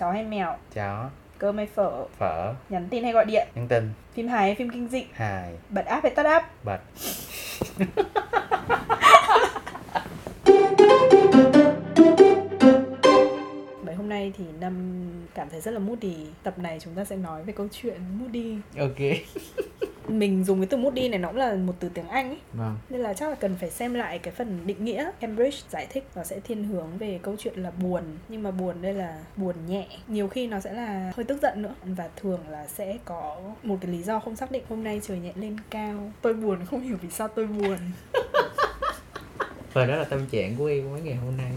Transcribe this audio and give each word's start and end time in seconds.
chó 0.00 0.10
hay 0.12 0.24
mèo? 0.24 0.56
Chó. 0.74 1.10
Cơm 1.38 1.56
hay 1.56 1.66
phở? 1.66 2.04
Phở. 2.18 2.54
Nhắn 2.68 2.88
tin 2.90 3.04
hay 3.04 3.12
gọi 3.12 3.24
điện? 3.24 3.48
Nhắn 3.54 3.68
tin. 3.68 3.90
Phim 4.14 4.28
hài 4.28 4.42
hay 4.42 4.54
phim 4.54 4.70
kinh 4.70 4.88
dị? 4.88 5.04
Hài. 5.12 5.54
Bật 5.70 5.86
app 5.86 6.02
hay 6.02 6.14
tắt 6.14 6.26
app? 6.26 6.64
Bật. 6.64 6.80
Vậy 13.84 13.94
hôm 13.94 14.08
nay 14.08 14.32
thì 14.38 14.44
Năm 14.60 15.06
cảm 15.34 15.48
thấy 15.50 15.60
rất 15.60 15.70
là 15.70 15.78
moody. 15.78 16.26
Tập 16.42 16.58
này 16.58 16.78
chúng 16.80 16.94
ta 16.94 17.04
sẽ 17.04 17.16
nói 17.16 17.42
về 17.42 17.52
câu 17.52 17.68
chuyện 17.72 18.00
moody. 18.18 18.56
Ok 18.78 18.98
Mình 20.18 20.44
dùng 20.44 20.60
cái 20.60 20.66
từ 20.66 20.76
moody 20.76 21.08
này 21.08 21.18
nó 21.18 21.28
cũng 21.28 21.36
là 21.36 21.54
một 21.54 21.74
từ 21.80 21.88
tiếng 21.88 22.08
Anh 22.08 22.28
ấy 22.28 22.38
vâng. 22.52 22.76
Nên 22.90 23.00
là 23.00 23.14
chắc 23.14 23.28
là 23.28 23.34
cần 23.34 23.56
phải 23.60 23.70
xem 23.70 23.94
lại 23.94 24.18
cái 24.18 24.34
phần 24.34 24.60
định 24.66 24.84
nghĩa 24.84 25.10
Cambridge 25.20 25.58
giải 25.70 25.86
thích 25.90 26.04
nó 26.16 26.24
sẽ 26.24 26.40
thiên 26.40 26.64
hướng 26.64 26.98
về 26.98 27.18
câu 27.22 27.36
chuyện 27.38 27.58
là 27.62 27.70
buồn 27.70 28.02
Nhưng 28.28 28.42
mà 28.42 28.50
buồn 28.50 28.82
đây 28.82 28.94
là 28.94 29.18
buồn 29.36 29.54
nhẹ. 29.68 29.86
Nhiều 30.08 30.28
khi 30.28 30.46
nó 30.46 30.60
sẽ 30.60 30.72
là 30.72 31.12
hơi 31.16 31.24
tức 31.24 31.42
giận 31.42 31.62
nữa. 31.62 31.74
Và 31.84 32.08
thường 32.16 32.40
là 32.48 32.66
sẽ 32.66 32.98
có 33.04 33.40
một 33.62 33.76
cái 33.80 33.90
lý 33.90 34.02
do 34.02 34.20
không 34.20 34.36
xác 34.36 34.50
định 34.50 34.62
Hôm 34.68 34.84
nay 34.84 35.00
trời 35.02 35.18
nhẹ 35.18 35.32
lên 35.36 35.56
cao. 35.70 36.12
Tôi 36.22 36.34
buồn 36.34 36.58
không 36.66 36.80
hiểu 36.80 36.96
vì 37.02 37.10
sao 37.10 37.28
tôi 37.28 37.46
buồn. 37.46 37.78
Và 39.72 39.86
đó 39.86 39.96
là 39.96 40.04
tâm 40.04 40.26
trạng 40.26 40.56
của 40.56 40.66
em 40.66 40.92
mấy 40.92 41.00
ngày 41.00 41.14
hôm 41.14 41.36
nay 41.36 41.52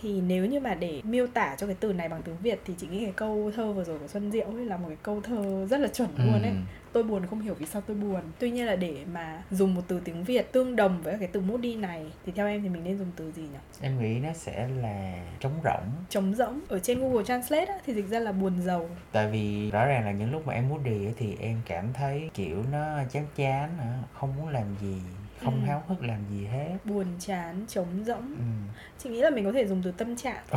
thì 0.00 0.20
nếu 0.20 0.46
như 0.46 0.60
mà 0.60 0.74
để 0.74 1.00
miêu 1.04 1.26
tả 1.26 1.56
cho 1.58 1.66
cái 1.66 1.76
từ 1.80 1.92
này 1.92 2.08
bằng 2.08 2.22
tiếng 2.22 2.36
Việt 2.42 2.60
thì 2.64 2.74
chị 2.78 2.86
nghĩ 2.86 3.04
cái 3.04 3.12
câu 3.16 3.52
thơ 3.56 3.72
vừa 3.72 3.84
rồi 3.84 3.98
của 3.98 4.08
Xuân 4.08 4.32
Diệu 4.32 4.46
ấy 4.46 4.64
là 4.66 4.76
một 4.76 4.88
cái 4.88 4.96
câu 5.02 5.20
thơ 5.20 5.66
rất 5.70 5.80
là 5.80 5.88
chuẩn 5.88 6.08
luôn 6.18 6.42
ấy. 6.42 6.50
Ừ. 6.50 6.56
Tôi 6.92 7.02
buồn 7.02 7.26
không 7.26 7.40
hiểu 7.40 7.54
vì 7.54 7.66
sao 7.66 7.82
tôi 7.86 7.96
buồn. 7.96 8.20
Tuy 8.38 8.50
nhiên 8.50 8.66
là 8.66 8.76
để 8.76 8.96
mà 9.12 9.42
dùng 9.50 9.74
một 9.74 9.82
từ 9.88 10.00
tiếng 10.00 10.24
Việt 10.24 10.52
tương 10.52 10.76
đồng 10.76 11.02
với 11.02 11.16
cái 11.18 11.28
từ 11.32 11.40
moody 11.40 11.76
này 11.76 12.06
thì 12.26 12.32
theo 12.36 12.46
em 12.46 12.62
thì 12.62 12.68
mình 12.68 12.84
nên 12.84 12.98
dùng 12.98 13.10
từ 13.16 13.32
gì 13.32 13.42
nhỉ? 13.42 13.58
em 13.80 14.00
nghĩ 14.00 14.18
nó 14.20 14.32
sẽ 14.34 14.68
là 14.82 15.14
trống 15.40 15.52
rỗng 15.64 15.90
Trống 16.08 16.34
rỗng. 16.34 16.60
Ở 16.68 16.78
trên 16.78 17.00
Google 17.00 17.24
Translate 17.24 17.64
á, 17.64 17.78
thì 17.86 17.94
dịch 17.94 18.08
ra 18.08 18.18
là 18.18 18.32
buồn 18.32 18.62
giàu. 18.62 18.88
tại 19.12 19.28
vì 19.30 19.70
rõ 19.70 19.86
ràng 19.86 20.04
là 20.04 20.12
những 20.12 20.32
lúc 20.32 20.46
mà 20.46 20.54
em 20.54 20.68
muốn 20.68 20.84
đi 20.84 21.08
thì 21.16 21.36
em 21.40 21.60
cảm 21.66 21.92
thấy 21.92 22.30
kiểu 22.34 22.64
nó 22.72 23.02
chán 23.12 23.26
chán 23.36 23.70
không 24.14 24.36
muốn 24.36 24.48
làm 24.48 24.64
gì 24.80 24.96
không 25.44 25.60
Ừ. 25.62 25.66
háo 25.68 25.82
hức 25.88 26.02
làm 26.04 26.18
gì 26.30 26.46
hết 26.46 26.76
Buồn 26.84 27.06
chán, 27.18 27.64
trống 27.68 28.04
rỗng. 28.06 28.34
ừ. 28.38 28.72
Chị 28.98 29.10
nghĩ 29.10 29.20
là 29.20 29.30
mình 29.30 29.44
có 29.44 29.52
thể 29.52 29.66
dùng 29.66 29.82
từ 29.84 29.90
tâm 29.92 30.16
trạng. 30.16 30.42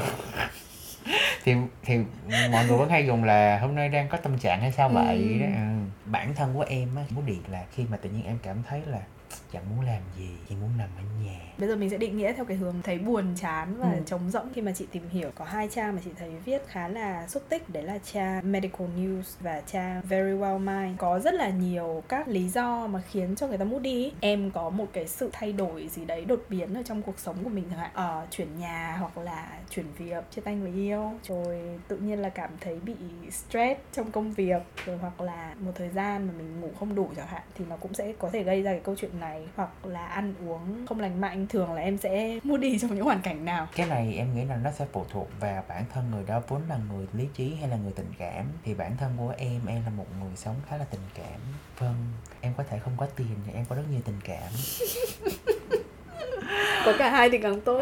thì 1.43 1.53
thì 1.83 1.97
mọi 2.51 2.65
người 2.67 2.77
vẫn 2.77 2.89
hay 2.89 3.07
dùng 3.07 3.23
là 3.23 3.59
hôm 3.59 3.75
nay 3.75 3.89
đang 3.89 4.07
có 4.09 4.17
tâm 4.17 4.37
trạng 4.39 4.61
hay 4.61 4.71
sao 4.71 4.89
Ừ. 4.89 4.93
vậy 4.93 5.39
đó 5.39 5.45
ừ. 5.45 5.61
Bản 6.11 6.33
thân 6.35 6.53
của 6.53 6.65
em 6.67 6.89
á 6.95 7.03
muốn 7.09 7.25
điệt 7.25 7.49
là 7.51 7.65
khi 7.71 7.85
mà 7.91 7.97
tự 7.97 8.09
nhiên 8.09 8.25
em 8.25 8.37
cảm 8.43 8.63
thấy 8.69 8.81
là 8.85 9.01
chẳng 9.53 9.63
muốn 9.69 9.85
làm 9.85 10.01
gì 10.17 10.29
chỉ 10.49 10.55
muốn 10.55 10.69
nằm 10.77 10.89
ở 10.97 11.03
nhà 11.25 11.39
Bây 11.57 11.69
giờ 11.69 11.75
mình 11.75 11.89
sẽ 11.89 11.97
định 11.97 12.17
nghĩa 12.17 12.33
theo 12.33 12.45
cái 12.45 12.57
hướng 12.57 12.75
thấy 12.83 12.99
buồn 12.99 13.25
chán 13.35 13.75
và 13.77 13.91
Ừ. 13.93 14.01
trống 14.05 14.29
rỗng 14.31 14.53
khi 14.53 14.61
mà 14.61 14.71
chị 14.71 14.87
tìm 14.91 15.09
hiểu 15.09 15.31
có 15.35 15.45
hai 15.45 15.67
trang 15.71 15.95
mà 15.95 16.01
chị 16.05 16.11
thấy 16.19 16.29
viết 16.45 16.61
khá 16.67 16.87
là 16.87 17.27
xúc 17.27 17.43
tích 17.49 17.69
đấy 17.69 17.83
là 17.83 17.97
trang 18.13 18.51
Medical 18.51 18.87
News 18.97 19.21
và 19.39 19.61
trang 19.61 20.01
Very 20.01 20.31
Well 20.31 20.57
Mind 20.59 20.99
có 20.99 21.19
rất 21.19 21.33
là 21.33 21.49
nhiều 21.49 22.03
các 22.07 22.27
lý 22.27 22.49
do 22.49 22.87
mà 22.87 23.01
khiến 23.11 23.35
cho 23.35 23.47
người 23.47 23.57
ta 23.57 23.65
moody 23.65 23.89
ý. 23.91 24.11
em 24.19 24.51
có 24.51 24.69
một 24.69 24.87
cái 24.93 25.07
sự 25.07 25.29
thay 25.33 25.53
đổi 25.53 25.87
gì 25.87 26.05
đấy 26.05 26.25
đột 26.25 26.43
biến 26.49 26.73
ở 26.73 26.83
trong 26.85 27.01
cuộc 27.01 27.19
sống 27.19 27.43
của 27.43 27.49
mình 27.49 27.63
chẳng 27.69 27.79
hạn 27.79 27.91
ờ, 27.93 28.27
chuyển 28.31 28.59
nhà 28.59 28.95
hoặc 28.99 29.17
là 29.17 29.47
chuyển 29.69 29.85
việc 29.97 30.23
chia 30.31 30.41
tay 30.41 30.55
người 30.55 30.71
yêu 30.73 31.11
rồi 31.27 31.79
tự 31.87 31.97
nhiên 31.97 32.19
là 32.21 32.29
cảm 32.29 32.49
thấy 32.61 32.79
bị 32.79 32.95
stress 33.31 33.79
trong 33.93 34.11
công 34.11 34.31
việc 34.33 34.61
rồi 34.85 34.97
hoặc 34.97 35.21
là 35.21 35.55
một 35.59 35.71
thời 35.75 35.89
gian 35.89 36.00
mà 36.01 36.33
mình 36.37 36.61
ngủ 36.61 36.69
không 36.79 36.95
đủ 36.95 37.09
chẳng 37.15 37.27
hạn 37.27 37.41
thì 37.55 37.65
nó 37.69 37.75
cũng 37.75 37.93
sẽ 37.93 38.13
có 38.19 38.29
thể 38.29 38.43
gây 38.43 38.61
ra 38.61 38.71
cái 38.71 38.81
câu 38.83 38.95
chuyện 38.95 39.19
này. 39.19 39.47
Hoặc 39.55 39.85
là 39.85 40.05
ăn 40.05 40.33
uống 40.47 40.85
không 40.87 40.99
lành 40.99 41.21
mạnh 41.21 41.47
thường 41.47 41.73
là 41.73 41.81
em 41.81 41.97
sẽ 41.97 42.39
moody 42.43 42.79
trong 42.81 42.95
những 42.95 43.05
hoàn 43.05 43.21
cảnh 43.21 43.45
nào. 43.45 43.67
Cái 43.75 43.87
này 43.87 44.15
em 44.17 44.35
nghĩ 44.35 44.45
là 44.45 44.55
nó 44.55 44.71
sẽ 44.71 44.85
phụ 44.91 45.05
thuộc 45.09 45.29
vào 45.39 45.63
bản 45.67 45.83
thân 45.93 46.11
người 46.11 46.23
đó 46.27 46.41
vốn 46.47 46.61
là 46.69 46.77
người 46.91 47.07
lý 47.13 47.27
trí 47.33 47.55
hay 47.55 47.69
là 47.69 47.77
người 47.77 47.93
tình 47.95 48.11
cảm. 48.17 48.45
Thì 48.63 48.73
bản 48.73 48.97
thân 48.97 49.13
của 49.17 49.33
em 49.37 49.65
em 49.65 49.83
là 49.83 49.89
một 49.89 50.05
người 50.19 50.35
sống 50.35 50.55
khá 50.69 50.77
là 50.77 50.85
tình 50.91 51.01
cảm. 51.13 51.39
Vâng 51.79 51.95
em 52.41 52.53
có 52.57 52.63
thể 52.63 52.79
không 52.79 52.93
có 52.97 53.05
tiền 53.05 53.35
nhưng 53.45 53.55
em 53.55 53.65
có 53.69 53.75
rất 53.75 53.83
nhiều 53.91 54.01
tình 54.05 54.19
cảm. 54.23 54.49
Có 56.85 56.93
cả 56.97 57.09
hai 57.09 57.29
thì 57.29 57.37
càng 57.37 57.61
tốt 57.61 57.81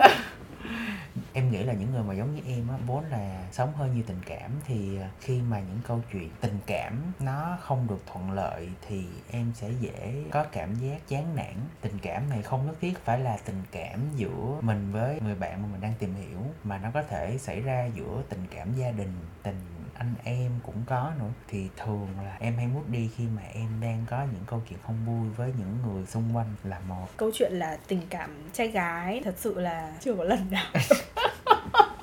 em 1.33 1.51
nghĩ 1.51 1.63
là 1.63 1.73
những 1.73 1.91
người 1.91 2.03
mà 2.03 2.13
giống 2.13 2.35
như 2.35 2.41
em 2.47 2.67
á, 2.69 2.77
vốn 2.85 3.03
là 3.05 3.47
sống 3.51 3.73
hơi 3.73 3.89
nhiều 3.89 4.03
tình 4.07 4.21
cảm 4.25 4.51
thì 4.65 4.97
à, 4.97 5.09
khi 5.19 5.41
mà 5.41 5.59
những 5.59 5.79
câu 5.87 6.01
chuyện 6.11 6.29
tình 6.41 6.59
cảm 6.65 7.01
nó 7.19 7.57
không 7.61 7.87
được 7.87 8.03
thuận 8.11 8.31
lợi 8.31 8.69
thì 8.87 9.05
em 9.31 9.51
sẽ 9.55 9.69
dễ 9.79 10.23
có 10.31 10.45
cảm 10.51 10.75
giác 10.75 11.07
chán 11.07 11.35
nản. 11.35 11.53
Tình 11.81 11.97
cảm 12.01 12.29
này 12.29 12.41
không 12.41 12.65
nhất 12.65 12.75
thiết 12.81 13.05
phải 13.05 13.19
là 13.19 13.37
tình 13.45 13.63
cảm 13.71 13.99
giữa 14.15 14.59
mình 14.61 14.91
với 14.91 15.19
người 15.21 15.35
bạn 15.35 15.61
mà 15.61 15.67
mình 15.71 15.81
đang 15.81 15.93
tìm 15.99 16.15
hiểu, 16.15 16.39
mà 16.63 16.77
nó 16.77 16.91
có 16.93 17.03
thể 17.03 17.37
xảy 17.37 17.61
ra 17.61 17.89
giữa 17.95 18.23
tình 18.29 18.47
cảm 18.55 18.73
gia 18.73 18.91
đình, 18.91 19.13
tình 19.43 19.59
anh 19.99 20.13
em 20.23 20.51
cũng 20.63 20.83
có 20.85 21.11
nữa. 21.19 21.29
Thì 21.47 21.67
thường 21.77 22.07
là 22.23 22.37
em 22.39 22.57
hay 22.57 22.67
mút 22.67 22.83
đi 22.89 23.09
khi 23.17 23.23
mà 23.35 23.41
em 23.53 23.67
đang 23.81 24.05
có 24.09 24.17
những 24.33 24.43
câu 24.47 24.61
chuyện 24.69 24.79
không 24.85 24.97
vui 25.05 25.29
với 25.37 25.53
những 25.57 25.77
người 25.85 26.05
xung 26.05 26.35
quanh 26.35 26.55
là 26.63 26.79
một. 26.79 27.07
Câu 27.17 27.31
chuyện 27.33 27.53
là 27.53 27.77
tình 27.87 28.01
cảm 28.09 28.29
trai 28.53 28.67
gái 28.67 29.21
thật 29.25 29.35
sự 29.37 29.59
là 29.59 29.91
chưa 29.99 30.13
có 30.13 30.23
lần 30.23 30.39
nào. 30.51 30.65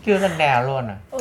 Chưa 0.06 0.18
lần 0.18 0.38
nào 0.38 0.64
luôn 0.64 0.88
à? 0.88 0.96
Ừ, 1.10 1.18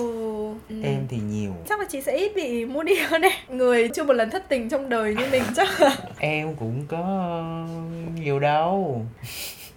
ừ. 0.70 0.82
em 0.84 1.08
thì 1.10 1.18
nhiều. 1.18 1.54
Chắc 1.70 1.80
là 1.80 1.86
chị 1.90 2.02
sẽ 2.02 2.18
ít 2.18 2.32
bị 2.36 2.66
moody 2.66 2.96
hơn 2.96 3.22
đấy. 3.22 3.32
Người 3.50 3.90
chưa 3.90 4.04
một 4.04 4.14
lần 4.14 4.30
thất 4.30 4.50
tình 4.50 4.70
trong 4.70 4.90
đời 4.90 5.16
như 5.16 5.28
mình 5.32 5.44
chắc 5.56 5.82
là. 5.82 5.98
Em 6.20 6.56
cũng 6.56 6.86
có 6.88 7.04
nhiều 8.16 8.40
đâu. 8.40 9.06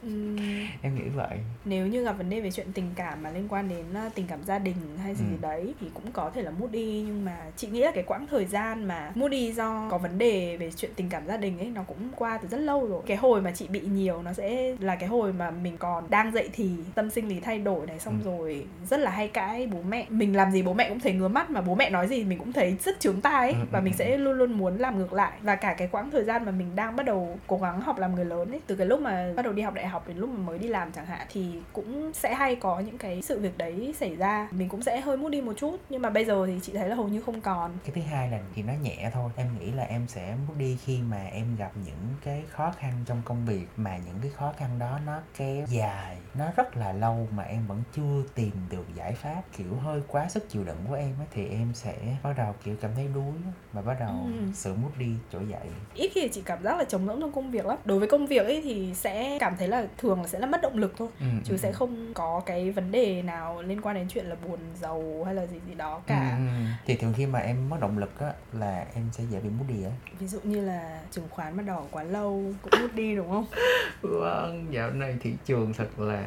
Ừm, 0.02 0.36
em 0.82 0.94
nghĩ 0.94 1.08
vậy 1.14 1.38
nếu 1.68 1.86
như 1.86 2.04
gặp 2.04 2.12
vấn 2.12 2.30
đề 2.30 2.40
về 2.40 2.50
chuyện 2.50 2.66
tình 2.74 2.90
cảm 2.94 3.22
mà 3.22 3.30
liên 3.30 3.48
quan 3.48 3.68
đến 3.68 3.84
uh, 4.06 4.14
tình 4.14 4.26
cảm 4.26 4.42
gia 4.44 4.58
đình 4.58 4.76
hay 5.02 5.14
gì 5.14 5.24
Ừ. 5.30 5.36
đấy 5.40 5.74
thì 5.80 5.86
cũng 5.94 6.12
có 6.12 6.30
thể 6.34 6.42
là 6.42 6.50
moody 6.50 7.02
nhưng 7.06 7.24
mà 7.24 7.36
chị 7.56 7.66
nghĩ 7.68 7.80
là 7.80 7.90
cái 7.94 8.04
quãng 8.06 8.26
thời 8.30 8.44
gian 8.44 8.84
mà 8.84 9.12
moody 9.14 9.52
do 9.52 9.88
có 9.90 9.98
vấn 9.98 10.18
đề 10.18 10.56
về 10.56 10.70
chuyện 10.76 10.90
tình 10.96 11.08
cảm 11.08 11.26
gia 11.26 11.36
đình 11.36 11.58
ấy 11.58 11.66
nó 11.74 11.82
cũng 11.82 11.96
qua 12.16 12.38
từ 12.38 12.48
rất 12.48 12.58
lâu 12.58 12.86
rồi 12.88 13.02
cái 13.06 13.16
hồi 13.16 13.40
mà 13.42 13.50
chị 13.50 13.66
bị 13.68 13.80
nhiều 13.80 14.22
nó 14.22 14.32
sẽ 14.32 14.76
là 14.80 14.96
cái 14.96 15.08
hồi 15.08 15.32
mà 15.32 15.50
mình 15.50 15.76
còn 15.78 16.04
đang 16.10 16.32
dậy 16.32 16.48
thì 16.52 16.70
tâm 16.94 17.10
sinh 17.10 17.28
lý 17.28 17.40
thay 17.40 17.58
đổi 17.58 17.86
này 17.86 17.98
xong 17.98 18.20
Ừ. 18.24 18.30
rồi 18.30 18.66
rất 18.90 19.00
là 19.00 19.10
hay 19.10 19.28
cãi 19.28 19.66
bố 19.66 19.78
mẹ 19.88 20.06
mình 20.08 20.36
làm 20.36 20.50
gì 20.52 20.62
bố 20.62 20.72
mẹ 20.74 20.88
cũng 20.88 21.00
thấy 21.00 21.12
ngứa 21.12 21.28
mắt 21.28 21.50
mà 21.50 21.60
bố 21.60 21.74
mẹ 21.74 21.90
nói 21.90 22.08
gì 22.08 22.24
mình 22.24 22.38
cũng 22.38 22.52
thấy 22.52 22.76
rất 22.84 23.00
chướng 23.00 23.20
tai 23.20 23.52
ấy 23.52 23.60
Ừ, 23.60 23.66
và 23.70 23.78
ừ, 23.78 23.82
mình 23.82 23.92
ừ. 23.92 23.96
sẽ 23.96 24.16
luôn 24.18 24.38
luôn 24.38 24.52
muốn 24.52 24.76
làm 24.78 24.98
ngược 24.98 25.12
lại 25.12 25.32
và 25.42 25.56
cả 25.56 25.74
cái 25.74 25.88
quãng 25.92 26.10
thời 26.10 26.24
gian 26.24 26.44
mà 26.44 26.50
mình 26.52 26.68
đang 26.76 26.96
bắt 26.96 27.06
đầu 27.06 27.38
cố 27.46 27.58
gắng 27.58 27.80
học 27.80 27.98
làm 27.98 28.14
người 28.14 28.24
lớn 28.24 28.50
ấy 28.50 28.60
từ 28.66 28.76
cái 28.76 28.86
lúc 28.86 29.00
mà 29.00 29.32
bắt 29.36 29.42
đầu 29.42 29.52
đi 29.52 29.62
học 29.62 29.74
đại 29.74 29.86
học 29.88 30.08
đến 30.08 30.16
lúc 30.16 30.30
mà 30.30 30.38
mới 30.38 30.58
đi 30.58 30.68
làm 30.68 30.92
chẳng 30.92 31.06
hạn 31.06 31.26
thì 31.32 31.57
cũng 31.72 32.12
sẽ 32.14 32.34
hay 32.34 32.56
có 32.56 32.80
những 32.80 32.98
cái 32.98 33.22
sự 33.22 33.40
việc 33.40 33.58
đấy 33.58 33.94
xảy 33.98 34.16
ra. 34.16 34.48
Mình 34.50 34.68
cũng 34.68 34.82
sẽ 34.82 35.00
hơi 35.00 35.16
mút 35.16 35.28
đi 35.28 35.40
một 35.40 35.52
chút 35.56 35.76
nhưng 35.88 36.02
mà 36.02 36.10
bây 36.10 36.24
giờ 36.24 36.44
thì 36.46 36.52
chị 36.62 36.72
thấy 36.72 36.88
là 36.88 36.94
hầu 36.94 37.08
như 37.08 37.20
không 37.20 37.40
còn. 37.40 37.70
Cái 37.84 37.92
thứ 37.94 38.00
hai 38.10 38.30
là 38.30 38.38
thì 38.54 38.62
nó 38.62 38.72
nhẹ 38.82 39.10
thôi 39.14 39.30
em 39.36 39.46
nghĩ 39.60 39.70
là 39.70 39.82
em 39.84 40.04
sẽ 40.08 40.34
muốn 40.48 40.58
đi 40.58 40.78
khi 40.84 40.98
mà 41.02 41.24
em 41.32 41.56
gặp 41.58 41.70
những 41.84 42.14
cái 42.24 42.42
khó 42.50 42.72
khăn 42.78 42.92
trong 43.06 43.22
công 43.24 43.46
việc 43.46 43.66
mà 43.76 43.96
những 44.06 44.16
cái 44.22 44.30
khó 44.30 44.52
khăn 44.56 44.70
đó 44.78 44.98
nó 45.06 45.20
kéo 45.38 45.66
dài 45.68 46.16
nó 46.34 46.44
rất 46.56 46.76
là 46.76 46.92
lâu 46.92 47.28
mà 47.36 47.42
em 47.42 47.66
vẫn 47.66 47.82
chưa 47.96 48.22
tìm 48.34 48.50
được 48.70 48.84
giải 48.94 49.12
pháp 49.12 49.42
kiểu 49.56 49.74
hơi 49.84 50.00
quá 50.08 50.28
sức 50.28 50.48
chịu 50.48 50.64
đựng 50.64 50.76
của 50.88 50.94
em 50.94 51.14
ấy, 51.20 51.26
thì 51.30 51.48
em 51.48 51.70
sẽ 51.74 51.94
bắt 52.22 52.32
đầu 52.36 52.54
kiểu 52.64 52.76
cảm 52.80 52.90
thấy 52.94 53.08
đuối 53.14 53.32
và 53.72 53.82
bắt 53.82 53.96
đầu 54.00 54.08
Ừ. 54.24 54.32
sự 54.54 54.74
mút 54.74 54.90
đi 54.98 55.14
trỗi 55.32 55.42
dậy. 55.48 55.68
Ít 55.94 56.10
khi 56.14 56.28
chị 56.28 56.42
cảm 56.44 56.62
giác 56.62 56.78
là 56.78 56.84
trống 56.84 57.06
rỗng 57.06 57.20
trong 57.20 57.32
công 57.32 57.50
việc 57.50 57.66
lắm. 57.66 57.78
Đối 57.84 57.98
với 57.98 58.08
công 58.08 58.26
việc 58.26 58.44
ấy 58.46 58.60
thì 58.64 58.90
sẽ 58.94 59.36
cảm 59.40 59.56
thấy 59.58 59.68
là 59.68 59.86
thường 59.98 60.22
là 60.22 60.28
sẽ 60.28 60.38
là 60.38 60.46
mất 60.46 60.62
động 60.62 60.76
lực 60.78 60.94
thôi. 60.96 61.08
Ừ, 61.20 61.26
chứ 61.48 61.54
ừ, 61.54 61.56
sẽ 61.58 61.68
ừ. 61.68 61.74
không 61.74 62.12
có 62.14 62.42
cái 62.46 62.70
vấn 62.70 62.90
đề 62.92 63.22
nào 63.22 63.62
liên 63.62 63.80
quan 63.80 63.94
đến 63.96 64.06
chuyện 64.08 64.26
là 64.26 64.36
buồn 64.48 64.58
giàu 64.80 65.22
hay 65.24 65.34
là 65.34 65.46
gì 65.46 65.60
gì 65.68 65.74
đó 65.74 66.00
cả 66.06 66.36
Ừ, 66.38 66.46
ừ. 66.46 66.64
thì 66.86 66.96
thường 66.96 67.12
khi 67.16 67.26
mà 67.26 67.38
em 67.38 67.68
mất 67.68 67.76
động 67.80 67.98
lực 67.98 68.20
á 68.20 68.32
là 68.52 68.86
em 68.94 69.04
sẽ 69.12 69.24
dễ 69.30 69.40
bị 69.40 69.48
mút 69.58 69.64
đi 69.68 69.84
á 69.84 69.90
ví 70.18 70.26
dụ 70.26 70.38
như 70.42 70.60
là 70.60 71.00
chứng 71.10 71.28
khoán 71.30 71.56
mà 71.56 71.62
đỏ 71.62 71.82
quá 71.90 72.02
lâu 72.02 72.44
cũng 72.62 72.82
mút 72.82 72.94
đi 72.94 73.16
đúng 73.16 73.30
không 73.30 73.46
Vâng, 74.02 74.66
dạo 74.70 74.90
này 74.90 75.16
thị 75.20 75.34
trường 75.44 75.72
thật 75.74 75.98
là 76.00 76.24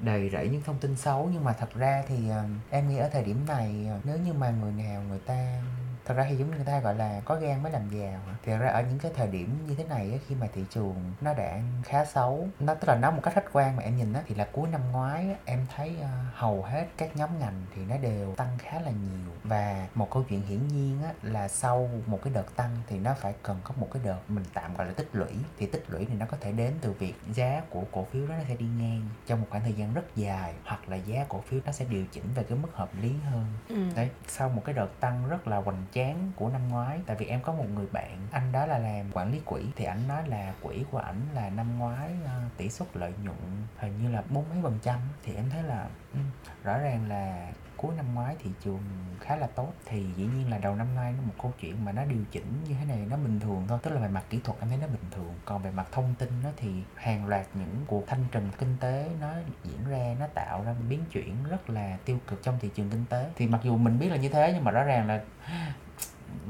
đầy 0.00 0.30
rẫy 0.32 0.48
những 0.48 0.62
thông 0.66 0.78
tin 0.80 0.96
xấu 0.96 1.28
nhưng 1.32 1.44
mà 1.44 1.52
thật 1.52 1.74
ra 1.74 2.02
thì 2.08 2.28
ờ, 2.30 2.44
em 2.70 2.88
nghĩ 2.88 2.96
ở 2.98 3.08
thời 3.12 3.22
điểm 3.24 3.36
này 3.48 3.86
ờ, 3.90 3.98
nếu 4.04 4.16
như 4.26 4.32
mà 4.32 4.50
người 4.50 4.72
nào 4.84 5.02
người 5.08 5.18
ta 5.18 5.62
thật 6.04 6.14
ra 6.14 6.26
thì 6.28 6.36
giống 6.36 6.50
như 6.50 6.56
người 6.56 6.64
ta 6.64 6.80
gọi 6.80 6.94
là 6.94 7.20
có 7.24 7.36
gan 7.36 7.62
mới 7.62 7.72
làm 7.72 7.88
giàu. 7.90 8.20
Thì 8.42 8.52
thật 8.52 8.58
ra 8.58 8.68
ở 8.68 8.82
những 8.82 8.98
cái 8.98 9.12
thời 9.14 9.26
điểm 9.28 9.58
như 9.68 9.74
thế 9.74 9.84
này 9.84 10.12
á, 10.12 10.18
khi 10.28 10.34
mà 10.34 10.48
thị 10.54 10.64
trường 10.70 11.12
nó 11.20 11.34
đã 11.34 11.60
khá 11.82 12.04
xấu 12.04 12.48
nó 12.60 12.74
tức 12.74 12.88
là 12.88 12.96
nói 12.96 13.12
một 13.12 13.20
cách 13.22 13.34
khách 13.34 13.52
quan 13.52 13.76
mà 13.76 13.82
em 13.82 13.96
nhìn 13.96 14.12
á 14.12 14.22
thì 14.26 14.34
là 14.34 14.48
cuối 14.52 14.68
năm 14.68 14.80
ngoái 14.92 15.36
em 15.44 15.66
thấy 15.76 15.96
ờ, 16.02 16.08
hầu 16.34 16.62
hết 16.62 16.86
các 16.96 17.16
nhóm 17.16 17.38
ngành 17.38 17.64
thì 17.74 17.82
nó 17.84 17.96
đều 17.96 18.34
tăng 18.34 18.58
khá 18.58 18.80
là 18.80 18.90
nhiều. 18.90 19.32
Và 19.44 19.86
một 19.94 20.10
câu 20.10 20.24
chuyện 20.28 20.42
hiển 20.42 20.68
nhiên 20.68 21.02
á 21.02 21.12
là 21.22 21.48
sau 21.48 21.90
một 22.06 22.18
cái 22.24 22.32
đợt 22.34 22.56
tăng 22.56 22.76
thì 22.88 22.98
nó 22.98 23.14
phải 23.14 23.34
cần 23.42 23.60
có 23.64 23.74
một 23.76 23.88
cái 23.92 24.02
đợt 24.04 24.18
mình 24.28 24.44
tạm 24.54 24.76
gọi 24.76 24.86
là 24.86 24.92
tích 24.92 25.08
lũy. 25.12 25.32
Thì 25.58 25.66
tích 25.66 25.84
lũy 25.88 26.04
thì 26.04 26.14
nó 26.14 26.26
có 26.26 26.36
thể 26.40 26.52
đến 26.52 26.72
từ 26.80 26.92
việc 26.92 27.14
giá 27.34 27.62
của 27.70 27.82
cổ 27.92 28.04
phiếu 28.04 28.26
đó 28.26 28.34
nó 28.38 28.44
sẽ 28.48 28.54
đi 28.54 28.66
ngang 28.78 29.08
trong 29.26 29.40
một 29.40 29.46
khoảng 29.50 29.62
thời 29.62 29.72
gian 29.72 29.94
rất 29.94 30.16
dài 30.16 30.54
hoặc 30.64 30.88
là 30.88 30.96
giá 30.96 31.24
cổ 31.28 31.40
phiếu 31.40 31.60
nó 31.64 31.72
sẽ 31.72 31.84
điều 31.88 32.04
chỉnh 32.12 32.24
về 32.34 32.42
cái 32.42 32.58
mức 32.58 32.68
hợp 32.72 32.90
lý 33.02 33.12
hơn. 33.30 33.44
Ừ. 33.68 33.76
đấy 33.96 34.10
sau 34.28 34.48
một 34.48 34.62
cái 34.64 34.74
đợt 34.74 35.00
tăng 35.00 35.28
rất 35.28 35.48
là 35.48 35.56
hoành 35.56 35.84
chán 35.92 36.32
của 36.36 36.48
năm 36.48 36.68
ngoái. 36.68 37.00
Tại 37.06 37.16
vì 37.16 37.26
em 37.26 37.42
có 37.42 37.52
một 37.52 37.66
người 37.74 37.86
bạn 37.92 38.26
anh 38.32 38.52
đó 38.52 38.66
là 38.66 38.78
làm 38.78 39.12
quản 39.12 39.32
lý 39.32 39.40
quỹ 39.44 39.64
thì 39.76 39.84
anh 39.84 40.08
nói 40.08 40.28
là 40.28 40.54
quỹ 40.62 40.84
của 40.90 40.98
ảnh 40.98 41.20
là 41.34 41.50
năm 41.50 41.78
ngoái 41.78 42.10
uh, 42.24 42.56
tỷ 42.56 42.68
suất 42.68 42.96
lợi 42.96 43.12
nhuận 43.22 43.36
hình 43.76 44.02
như 44.02 44.10
là 44.10 44.22
bốn 44.30 44.44
mấy 44.50 44.58
phần 44.62 44.78
trăm. 44.82 44.98
Thì 45.22 45.34
em 45.34 45.50
thấy 45.50 45.62
là 45.62 45.88
um, 46.12 46.22
rõ 46.64 46.78
ràng 46.78 47.08
là 47.08 47.52
cuối 47.76 47.94
năm 47.96 48.14
ngoái 48.14 48.36
thị 48.42 48.50
trường 48.64 48.80
khá 49.20 49.36
là 49.36 49.46
tốt. 49.46 49.72
Thì 49.86 50.06
dĩ 50.16 50.24
nhiên 50.24 50.50
là 50.50 50.58
đầu 50.58 50.74
năm 50.74 50.94
nay 50.94 51.12
nó 51.16 51.22
một 51.22 51.34
câu 51.42 51.52
chuyện 51.60 51.84
mà 51.84 51.92
nó 51.92 52.04
điều 52.04 52.24
chỉnh 52.30 52.64
như 52.68 52.74
thế 52.80 52.84
này 52.84 53.06
nó 53.10 53.16
bình 53.16 53.40
thường 53.40 53.64
thôi. 53.68 53.78
Tức 53.82 53.90
là 53.90 54.00
về 54.00 54.08
mặt 54.08 54.24
kỹ 54.30 54.40
thuật 54.44 54.60
em 54.60 54.68
thấy 54.68 54.78
nó 54.78 54.86
bình 54.86 55.10
thường. 55.10 55.34
Còn 55.44 55.62
về 55.62 55.70
mặt 55.70 55.86
thông 55.92 56.14
tin 56.18 56.28
nó 56.42 56.50
thì 56.56 56.82
hàng 56.94 57.26
loạt 57.26 57.46
những 57.54 57.84
cuộc 57.86 58.06
thanh 58.06 58.24
trừng 58.32 58.48
kinh 58.58 58.76
tế 58.80 59.10
nó 59.20 59.32
diễn 59.64 59.90
ra 59.90 60.14
nó 60.20 60.26
tạo 60.26 60.64
ra 60.64 60.74
biến 60.88 61.04
chuyển 61.10 61.36
rất 61.50 61.70
là 61.70 61.98
tiêu 62.04 62.18
cực 62.26 62.42
trong 62.42 62.58
thị 62.60 62.70
trường 62.74 62.90
kinh 62.90 63.04
tế. 63.06 63.30
Thì 63.36 63.46
mặc 63.46 63.60
dù 63.62 63.76
mình 63.76 63.98
biết 63.98 64.08
là 64.08 64.16
như 64.16 64.28
thế 64.28 64.52
nhưng 64.54 64.64
mà 64.64 64.70
rõ 64.70 64.84
ràng 64.84 65.06
là 65.06 65.20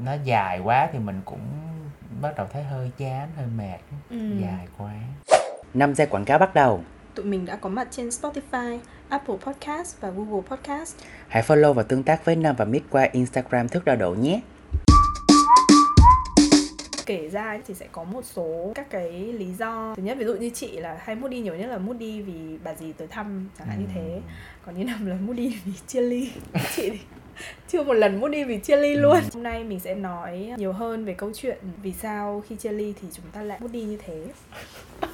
nó 0.03 0.11
dài 0.25 0.59
quá 0.63 0.89
thì 0.93 0.99
mình 0.99 1.21
cũng 1.25 1.39
bắt 2.21 2.33
đầu 2.37 2.47
thấy 2.53 2.63
hơi 2.63 2.91
chán 2.97 3.29
hơi 3.37 3.45
mệt 3.57 3.77
Ừ. 4.09 4.17
dài 4.41 4.67
quá 4.77 4.91
5 5.73 5.95
giây 5.95 6.07
quảng 6.07 6.25
cáo 6.25 6.39
bắt 6.39 6.53
đầu. 6.53 6.83
Tụi 7.15 7.25
mình 7.25 7.45
đã 7.45 7.55
có 7.55 7.69
mặt 7.69 7.87
trên 7.91 8.09
Spotify, 8.09 8.79
Apple 9.09 9.35
Podcast 9.45 10.01
và 10.01 10.09
Google 10.09 10.41
Podcast. 10.49 10.95
Hãy 11.27 11.43
follow 11.43 11.73
và 11.73 11.83
tương 11.83 12.03
tác 12.03 12.25
với 12.25 12.35
Nam 12.35 12.55
và 12.55 12.65
Mít 12.65 12.83
qua 12.89 13.03
Instagram 13.11 13.67
thức 13.69 13.85
đo 13.85 13.95
độ 13.95 14.11
nhé. 14.15 14.41
kể 17.05 17.29
ra 17.29 17.59
thì 17.67 17.73
sẽ 17.73 17.87
có 17.91 18.03
một 18.03 18.21
số 18.25 18.71
các 18.75 18.89
cái 18.89 19.11
lý 19.11 19.53
do 19.53 19.93
thứ 19.97 20.03
nhất 20.03 20.17
ví 20.19 20.25
dụ 20.25 20.35
như 20.35 20.49
chị 20.53 20.71
là 20.79 20.97
hay 21.03 21.15
mood 21.15 21.31
đi 21.31 21.39
nhiều 21.41 21.55
nhất 21.55 21.67
là 21.67 21.77
mood 21.77 21.97
đi 21.97 22.21
vì 22.21 22.57
bà 22.63 22.73
dì 22.75 22.91
tới 22.93 23.07
thăm 23.07 23.49
chẳng 23.59 23.67
hạn 23.67 23.79
như 23.79 23.85
thế 23.95 24.21
còn 24.65 24.75
như 24.77 24.85
năm 24.85 25.05
là 25.05 25.15
mood 25.15 25.37
đi 25.37 25.59
vì 25.65 25.71
chia 25.87 26.01
ly 26.01 26.31
chị 26.75 26.89
thì 26.89 26.99
chưa 27.67 27.83
một 27.83 27.93
lần 27.93 28.21
mood 28.21 28.31
đi 28.31 28.43
vì 28.43 28.59
chia 28.59 28.77
ly 28.77 28.95
luôn. 28.95 29.19
Hôm 29.33 29.43
nay 29.43 29.63
mình 29.63 29.79
sẽ 29.79 29.95
nói 29.95 30.53
nhiều 30.57 30.73
hơn 30.73 31.05
về 31.05 31.13
câu 31.13 31.31
chuyện 31.35 31.57
vì 31.83 31.91
sao 31.91 32.43
khi 32.49 32.55
chia 32.55 32.71
ly 32.71 32.93
thì 33.01 33.07
chúng 33.13 33.25
ta 33.31 33.41
lại 33.41 33.59
mood 33.61 33.71
đi 33.71 33.83
như 33.83 33.97
thế 34.05 34.25